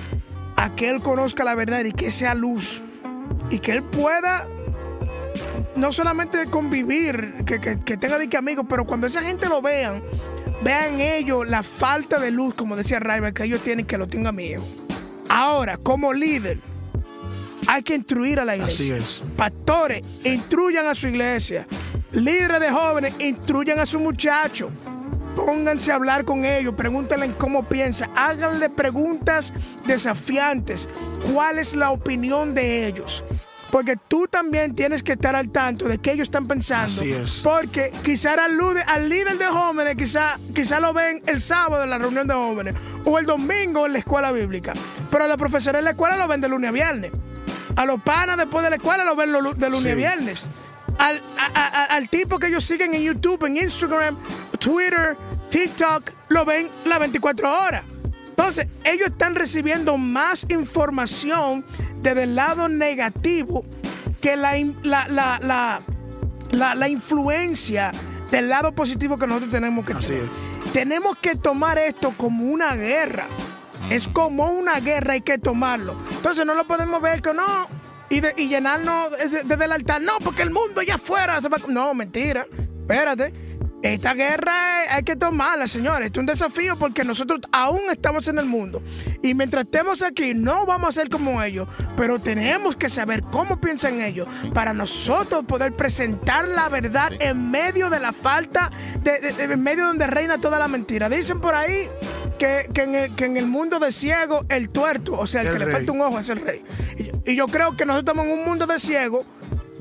a 0.57 0.75
que 0.75 0.89
él 0.89 1.01
conozca 1.01 1.45
la 1.45 1.55
verdad 1.55 1.85
y 1.85 1.93
que 1.93 2.11
sea 2.11 2.35
luz. 2.35 2.81
Y 3.49 3.59
que 3.59 3.71
él 3.71 3.83
pueda 3.83 4.47
no 5.75 5.91
solamente 5.91 6.45
convivir, 6.47 7.43
que, 7.45 7.59
que, 7.59 7.97
tenga 7.97 8.17
de 8.19 8.27
que 8.27 8.37
amigos, 8.37 8.65
pero 8.67 8.85
cuando 8.85 9.07
esa 9.07 9.21
gente 9.21 9.47
lo 9.47 9.61
vean, 9.61 10.03
vean 10.63 10.99
ellos 10.99 11.47
la 11.47 11.63
falta 11.63 12.19
de 12.19 12.31
luz, 12.31 12.53
como 12.55 12.75
decía 12.75 12.99
Rival, 12.99 13.33
que 13.33 13.43
ellos 13.45 13.61
tienen 13.61 13.85
que 13.85 13.97
lo 13.97 14.07
tenga 14.07 14.31
mi 14.31 14.47
hijo. 14.47 14.63
Ahora, 15.29 15.77
como 15.77 16.13
líder, 16.13 16.59
hay 17.67 17.83
que 17.83 17.95
instruir 17.95 18.39
a 18.39 18.45
la 18.45 18.55
iglesia. 18.55 18.95
Así 18.95 19.03
es. 19.03 19.23
Pastores, 19.35 20.03
instruyan 20.23 20.87
a 20.87 20.95
su 20.95 21.07
iglesia. 21.07 21.67
Líderes 22.11 22.59
de 22.59 22.71
jóvenes, 22.71 23.13
instruyan 23.19 23.79
a 23.79 23.85
su 23.85 23.99
muchacho. 23.99 24.69
Pónganse 25.35 25.91
a 25.91 25.95
hablar 25.95 26.25
con 26.25 26.45
ellos, 26.45 26.75
pregúntenle 26.75 27.31
cómo 27.37 27.67
piensa, 27.67 28.09
háganle 28.15 28.69
preguntas 28.69 29.51
desafiantes. 29.85 30.87
¿Cuál 31.33 31.57
es 31.57 31.75
la 31.75 31.89
opinión 31.89 32.53
de 32.53 32.87
ellos? 32.87 33.23
Porque 33.71 33.97
tú 34.07 34.27
también 34.27 34.75
tienes 34.75 35.01
que 35.01 35.13
estar 35.13 35.35
al 35.35 35.51
tanto 35.51 35.87
de 35.87 35.97
qué 35.97 36.11
ellos 36.11 36.27
están 36.27 36.47
pensando. 36.47 37.01
Así 37.01 37.11
es. 37.11 37.37
Porque 37.37 37.91
quizá 38.03 38.35
alude 38.35 38.83
al 38.83 39.09
líder 39.09 39.39
de 39.39 39.47
jóvenes, 39.47 39.95
quizá, 39.95 40.37
quizá 40.53 40.79
lo 40.79 40.93
ven 40.93 41.23
el 41.25 41.41
sábado 41.41 41.83
en 41.83 41.89
la 41.89 41.97
reunión 41.97 42.27
de 42.27 42.35
jóvenes 42.35 42.75
o 43.03 43.17
el 43.17 43.25
domingo 43.25 43.87
en 43.87 43.93
la 43.93 43.99
escuela 43.99 44.31
bíblica. 44.31 44.73
Pero 45.09 45.25
los 45.25 45.37
profesores 45.37 45.79
en 45.79 45.85
la 45.85 45.91
escuela 45.91 46.15
lo 46.17 46.27
ven 46.27 46.39
de 46.39 46.49
lunes 46.49 46.69
a 46.69 46.71
viernes. 46.71 47.11
A 47.75 47.85
los 47.85 48.01
panas 48.01 48.37
después 48.37 48.63
de 48.63 48.69
la 48.69 48.75
escuela 48.75 49.03
lo 49.03 49.15
ven 49.15 49.31
de 49.31 49.69
lunes 49.69 49.91
a 49.91 49.95
viernes. 49.95 50.51
Al, 50.99 51.21
al, 51.89 52.09
tipo 52.09 52.37
que 52.37 52.47
ellos 52.47 52.63
siguen 52.63 52.93
en 52.93 53.01
YouTube, 53.01 53.45
en 53.45 53.57
Instagram, 53.57 54.15
Twitter, 54.59 55.17
TikTok, 55.49 56.11
lo 56.29 56.45
ven 56.45 56.69
las 56.85 56.99
24 56.99 57.61
horas. 57.63 57.83
Entonces, 58.29 58.67
ellos 58.83 59.09
están 59.09 59.35
recibiendo 59.35 59.97
más 59.97 60.45
información 60.49 61.65
desde 62.01 62.23
el 62.23 62.35
lado 62.35 62.67
negativo 62.67 63.63
que 64.21 64.35
la, 64.35 64.53
la, 64.83 65.81
la, 66.51 66.89
influencia 66.89 67.91
del 68.31 68.49
lado 68.49 68.73
positivo 68.73 69.17
que 69.17 69.27
nosotros 69.27 69.51
tenemos 69.51 69.85
que 69.85 69.93
tener. 69.93 70.29
Tenemos 70.71 71.17
que 71.17 71.35
tomar 71.35 71.77
esto 71.77 72.13
como 72.17 72.45
una 72.45 72.75
guerra. 72.75 73.27
Es 73.89 74.07
como 74.07 74.51
una 74.51 74.79
guerra, 74.79 75.13
hay 75.13 75.21
que 75.21 75.37
tomarlo. 75.37 75.95
Entonces 76.11 76.45
no 76.45 76.55
lo 76.55 76.65
podemos 76.65 77.01
ver 77.01 77.21
que 77.21 77.33
no. 77.33 77.67
Y, 78.09 78.21
y 78.41 78.47
llenarnos 78.47 79.11
desde 79.11 79.65
el 79.65 79.71
altar. 79.71 80.01
No, 80.01 80.13
porque 80.23 80.43
el 80.43 80.51
mundo 80.51 80.81
allá 80.81 80.95
afuera 80.95 81.39
se 81.41 81.49
va. 81.49 81.57
No, 81.67 81.93
mentira. 81.93 82.45
Espérate. 82.81 83.33
Esta 83.83 84.13
guerra 84.13 84.95
hay 84.95 85.03
que 85.03 85.17
tomarla, 85.17 85.67
señores. 85.67 86.05
Esto 86.05 86.21
es 86.21 86.21
un 86.21 86.25
desafío 86.27 86.77
porque 86.77 87.03
nosotros 87.03 87.41
aún 87.51 87.81
estamos 87.91 88.29
en 88.29 88.39
el 88.39 88.45
mundo. 88.45 88.81
Y 89.21 89.33
mientras 89.33 89.65
estemos 89.65 90.01
aquí, 90.01 90.33
no 90.33 90.65
vamos 90.65 90.87
a 90.89 91.01
ser 91.01 91.09
como 91.09 91.43
ellos. 91.43 91.67
Pero 91.97 92.17
tenemos 92.17 92.77
que 92.77 92.87
saber 92.87 93.23
cómo 93.23 93.57
piensan 93.57 93.99
ellos 93.99 94.25
para 94.53 94.71
nosotros 94.73 95.43
poder 95.45 95.73
presentar 95.73 96.47
la 96.47 96.69
verdad 96.69 97.11
en 97.19 97.51
medio 97.51 97.89
de 97.89 97.99
la 97.99 98.13
falta, 98.13 98.71
de, 99.01 99.35
en 99.37 99.61
medio 99.61 99.85
donde 99.85 100.07
reina 100.07 100.37
toda 100.37 100.59
la 100.59 100.69
mentira. 100.69 101.09
Dicen 101.09 101.41
por 101.41 101.53
ahí 101.53 101.89
que, 102.73 103.25
en 103.25 103.37
el, 103.37 103.45
mundo 103.47 103.79
de 103.79 103.91
ciego, 103.91 104.45
el 104.49 104.69
tuerto, 104.69 105.17
o 105.19 105.27
sea, 105.27 105.41
el, 105.41 105.51
que 105.51 105.59
le 105.65 105.71
falta 105.71 105.91
un 105.91 106.01
ojo 106.01 106.19
es 106.19 106.29
el 106.29 106.41
rey. 106.41 106.63
Y, 106.97 107.31
y 107.31 107.35
yo 107.35 107.47
creo 107.47 107.75
que 107.75 107.85
nosotros 107.85 108.13
estamos 108.13 108.25
en 108.25 108.39
un 108.39 108.45
mundo 108.45 108.67
de 108.67 108.79
ciego 108.79 109.25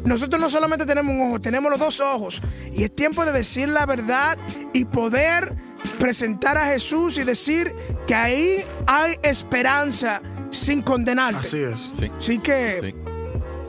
nosotros 0.05 0.40
no 0.40 0.51
solamente 0.51 0.85
tenemos 0.85 1.14
un 1.14 1.29
ojo, 1.29 1.40
tenemos 1.40 1.70
los 1.70 1.79
dos 1.79 2.01
ojos. 2.01 2.42
Y 2.75 2.85
es 2.85 2.94
tiempo 2.94 3.25
de 3.25 3.33
decir 3.33 3.68
la 3.68 3.87
verdad 3.87 4.37
y 4.72 4.85
poder 4.85 5.57
presentar 5.98 6.59
a 6.59 6.66
Jesús 6.66 7.18
y 7.18 7.25
decir 7.25 7.72
que 8.07 8.14
ahí 8.14 8.64
hay 8.87 9.16
esperanza 9.22 10.20
sin 10.51 10.83
condenar. 10.83 11.35
Así 11.37 11.59
es. 11.59 11.90
Sí. 12.18 12.38
que 12.38 12.94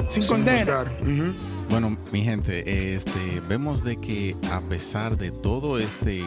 sin, 0.08 0.26
condenar. 0.26 0.92
Bueno, 1.70 1.98
mi 2.12 2.24
gente, 2.24 2.96
este, 2.96 3.42
vemos 3.48 3.84
de 3.84 3.98
que 3.98 4.36
a 4.52 4.62
pesar 4.62 5.18
de 5.18 5.32
todo 5.32 5.78
este 5.78 6.24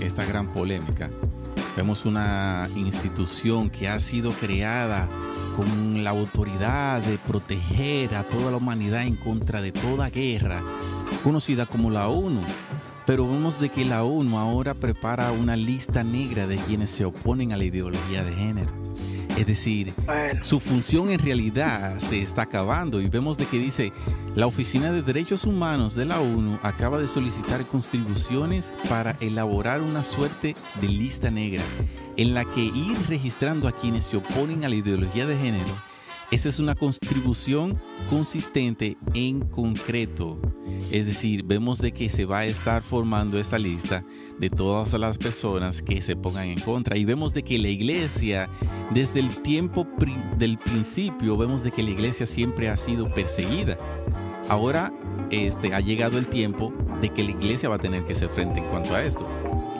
esta 0.00 0.24
gran 0.24 0.52
polémica, 0.52 1.10
vemos 1.76 2.04
una 2.04 2.68
institución 2.76 3.70
que 3.70 3.88
ha 3.88 4.00
sido 4.00 4.30
creada 4.32 5.08
con 5.56 6.04
la 6.04 6.10
autoridad 6.10 7.00
de 7.02 7.18
proteger 7.18 8.14
a 8.14 8.24
toda 8.24 8.50
la 8.50 8.56
humanidad 8.56 9.02
en 9.02 9.16
contra 9.16 9.60
de 9.60 9.72
toda 9.72 10.08
guerra, 10.08 10.62
conocida 11.24 11.66
como 11.66 11.90
la 11.90 12.08
ONU. 12.08 12.42
Pero 13.06 13.28
vemos 13.28 13.60
de 13.60 13.68
que 13.68 13.84
la 13.84 14.04
ONU 14.04 14.38
ahora 14.38 14.74
prepara 14.74 15.32
una 15.32 15.56
lista 15.56 16.04
negra 16.04 16.46
de 16.46 16.56
quienes 16.56 16.90
se 16.90 17.04
oponen 17.04 17.52
a 17.52 17.56
la 17.56 17.64
ideología 17.64 18.22
de 18.22 18.32
género. 18.32 18.70
Es 19.38 19.46
decir, 19.46 19.94
su 20.42 20.58
función 20.58 21.10
en 21.10 21.20
realidad 21.20 22.00
se 22.00 22.20
está 22.20 22.42
acabando 22.42 23.00
y 23.00 23.08
vemos 23.08 23.38
de 23.38 23.46
que 23.46 23.56
dice, 23.60 23.92
la 24.34 24.48
Oficina 24.48 24.90
de 24.90 25.00
Derechos 25.00 25.44
Humanos 25.44 25.94
de 25.94 26.06
la 26.06 26.20
ONU 26.20 26.58
acaba 26.64 26.98
de 26.98 27.06
solicitar 27.06 27.64
contribuciones 27.64 28.72
para 28.88 29.12
elaborar 29.20 29.80
una 29.80 30.02
suerte 30.02 30.56
de 30.80 30.88
lista 30.88 31.30
negra 31.30 31.62
en 32.16 32.34
la 32.34 32.44
que 32.46 32.62
ir 32.62 32.96
registrando 33.08 33.68
a 33.68 33.72
quienes 33.72 34.06
se 34.06 34.16
oponen 34.16 34.64
a 34.64 34.68
la 34.68 34.74
ideología 34.74 35.24
de 35.24 35.38
género. 35.38 35.88
Esa 36.30 36.50
es 36.50 36.58
una 36.58 36.74
contribución 36.74 37.80
consistente 38.10 38.98
en 39.14 39.40
concreto. 39.40 40.38
Es 40.90 41.06
decir, 41.06 41.42
vemos 41.42 41.78
de 41.78 41.92
que 41.92 42.08
se 42.10 42.26
va 42.26 42.40
a 42.40 42.46
estar 42.46 42.82
formando 42.82 43.38
esta 43.38 43.58
lista 43.58 44.04
de 44.38 44.50
todas 44.50 44.92
las 44.94 45.16
personas 45.16 45.80
que 45.80 46.02
se 46.02 46.16
pongan 46.16 46.48
en 46.48 46.60
contra. 46.60 46.98
Y 46.98 47.06
vemos 47.06 47.32
de 47.32 47.42
que 47.42 47.58
la 47.58 47.68
iglesia, 47.68 48.48
desde 48.92 49.20
el 49.20 49.42
tiempo 49.42 49.86
del 50.36 50.58
principio, 50.58 51.36
vemos 51.36 51.62
de 51.62 51.70
que 51.70 51.82
la 51.82 51.90
iglesia 51.90 52.26
siempre 52.26 52.68
ha 52.68 52.76
sido 52.76 53.12
perseguida 53.12 53.78
ahora 54.48 54.92
este, 55.30 55.74
ha 55.74 55.80
llegado 55.80 56.18
el 56.18 56.26
tiempo 56.26 56.72
de 57.00 57.10
que 57.10 57.22
la 57.22 57.30
iglesia 57.30 57.68
va 57.68 57.76
a 57.76 57.78
tener 57.78 58.04
que 58.04 58.12
hacer 58.14 58.30
frente 58.30 58.60
en 58.60 58.66
cuanto 58.66 58.94
a 58.94 59.02
esto. 59.02 59.26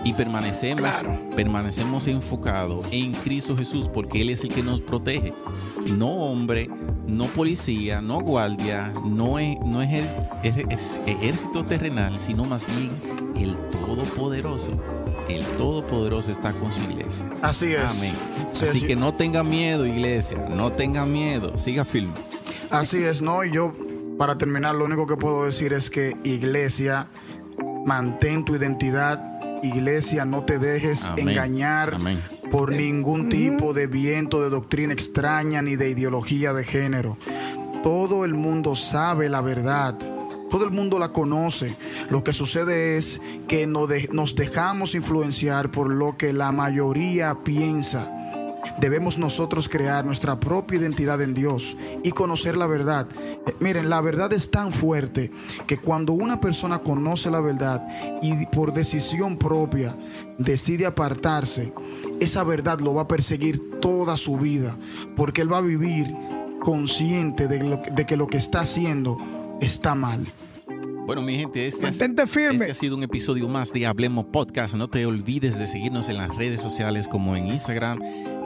Y 0.05 0.13
permanecemos, 0.13 0.91
permanecemos 1.37 2.07
enfocados 2.07 2.87
en 2.91 3.13
Cristo 3.13 3.57
Jesús 3.57 3.89
porque 3.89 4.23
Él 4.23 4.31
es 4.31 4.43
el 4.43 4.51
que 4.51 4.63
nos 4.63 4.81
protege. 4.81 5.35
No 5.97 6.09
hombre, 6.09 6.71
no 7.07 7.27
policía, 7.27 8.01
no 8.01 8.21
guardia, 8.21 8.93
no, 9.05 9.39
es, 9.39 9.59
no 9.65 9.83
es, 9.83 9.91
ejército 10.43 11.65
terrenal, 11.65 12.19
sino 12.19 12.45
más 12.45 12.65
bien 12.77 12.91
el 13.37 13.57
Todopoderoso. 13.87 14.73
El 15.29 15.45
Todopoderoso 15.57 16.31
está 16.31 16.53
con 16.53 16.73
su 16.73 16.81
iglesia. 16.91 17.27
Así 17.43 17.75
es. 17.75 17.91
Amén. 17.91 18.15
así 18.53 18.83
que 18.83 18.97
no 18.97 19.15
tenga 19.15 19.45
miedo, 19.45 19.85
iglesia. 19.85 20.49
No 20.49 20.73
tenga 20.73 21.05
miedo. 21.05 21.59
Siga 21.59 21.85
firme. 21.85 22.15
Así 22.71 23.03
es, 23.03 23.21
¿no? 23.21 23.45
Y 23.45 23.53
yo 23.53 23.75
para 24.19 24.37
terminar, 24.37 24.75
lo 24.75 24.85
único 24.85 25.07
que 25.07 25.17
puedo 25.17 25.45
decir 25.45 25.73
es 25.73 25.89
que 25.89 26.17
iglesia, 26.25 27.09
mantén 27.87 28.45
tu 28.45 28.57
identidad. 28.57 29.38
Iglesia, 29.63 30.25
no 30.25 30.45
te 30.45 30.59
dejes 30.59 31.09
engañar 31.17 31.97
por 32.51 32.73
ningún 32.73 33.29
tipo 33.29 33.75
de 33.75 33.87
viento 33.87 34.43
de 34.43 34.51
doctrina 34.51 34.93
extraña 34.93 35.63
ni 35.63 35.77
de 35.77 35.91
ideología 35.91 36.53
de 36.53 36.65
género. 36.65 37.19
Todo 37.83 38.25
el 38.25 38.35
mundo 38.35 38.75
sabe 38.75 39.29
la 39.29 39.41
verdad. 39.41 39.97
Todo 40.51 40.65
el 40.65 40.71
mundo 40.71 40.99
la 40.99 41.13
conoce. 41.13 41.77
Lo 42.11 42.25
que 42.25 42.33
sucede 42.33 42.97
es 42.97 43.21
que 43.49 43.67
nos 43.67 44.35
dejamos 44.35 44.95
influenciar 44.95 45.71
por 45.71 45.91
lo 45.93 46.17
que 46.17 46.33
la 46.33 46.53
mayoría 46.53 47.37
piensa. 47.45 48.18
Debemos 48.79 49.19
nosotros 49.19 49.69
crear 49.69 50.05
nuestra 50.05 50.39
propia 50.39 50.79
identidad 50.79 51.21
en 51.23 51.35
Dios 51.35 51.77
y 52.03 52.11
conocer 52.13 52.57
la 52.57 52.67
verdad. 52.67 53.09
Eh, 53.47 53.55
miren, 53.61 53.89
la 53.89 54.01
verdad 54.01 54.33
es 54.33 54.51
tan 54.51 54.73
fuerte 54.73 55.31
que 55.67 55.79
cuando 55.79 56.13
una 56.13 56.41
persona 56.41 56.81
conoce 56.81 57.31
la 57.31 57.41
verdad 57.41 57.87
y 58.23 58.47
por 58.47 58.73
decisión 58.73 59.39
propia 59.39 59.97
decide 60.39 60.87
apartarse, 60.87 61.73
esa 62.21 62.45
verdad 62.45 62.81
lo 62.81 62.95
va 62.95 63.03
a 63.03 63.09
perseguir 63.09 63.81
toda 63.81 64.17
su 64.17 64.37
vida, 64.37 64.79
porque 65.17 65.43
él 65.43 65.53
va 65.53 65.59
a 65.59 65.63
vivir 65.63 66.15
consciente 66.61 67.49
de, 67.49 67.81
de 67.93 68.07
que 68.07 68.17
lo 68.17 68.27
que 68.27 68.37
está 68.37 68.61
haciendo 68.61 69.17
está 69.61 69.95
mal. 69.95 70.27
Bueno, 71.09 71.23
mi 71.23 71.39
gente, 71.39 71.67
este, 71.67 71.87
firme. 72.27 72.67
este 72.67 72.71
ha 72.71 72.75
sido 72.75 72.95
un 72.95 73.03
episodio 73.03 73.49
más 73.49 73.73
de 73.73 73.87
Hablemos 73.87 74.27
Podcast. 74.27 74.75
No 74.75 74.89
te 74.89 75.07
olvides 75.07 75.59
de 75.59 75.67
seguirnos 75.67 76.11
en 76.11 76.19
las 76.19 76.37
redes 76.37 76.61
sociales 76.61 77.09
como 77.09 77.35
en 77.35 77.47
Instagram, 77.47 77.99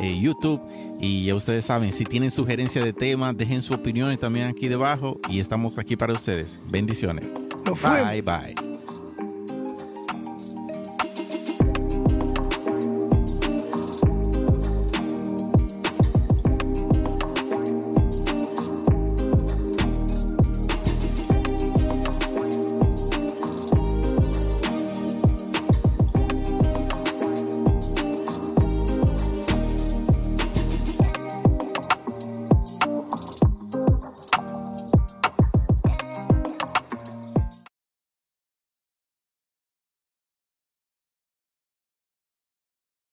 eh, 0.03 0.19
YouTube. 0.21 0.61
Y 1.01 1.25
ya 1.25 1.35
ustedes 1.35 1.65
saben, 1.65 1.93
si 1.93 2.05
tienen 2.05 2.31
sugerencia 2.31 2.85
de 2.85 2.93
tema, 2.93 3.33
dejen 3.33 3.63
su 3.63 3.75
opinión 3.75 4.15
también 4.17 4.47
aquí 4.47 4.69
debajo. 4.69 5.19
Y 5.29 5.41
estamos 5.41 5.79
aquí 5.79 5.97
para 5.97 6.13
ustedes. 6.13 6.59
Bendiciones. 6.69 7.25
bye, 7.65 8.23
bye. 8.23 8.72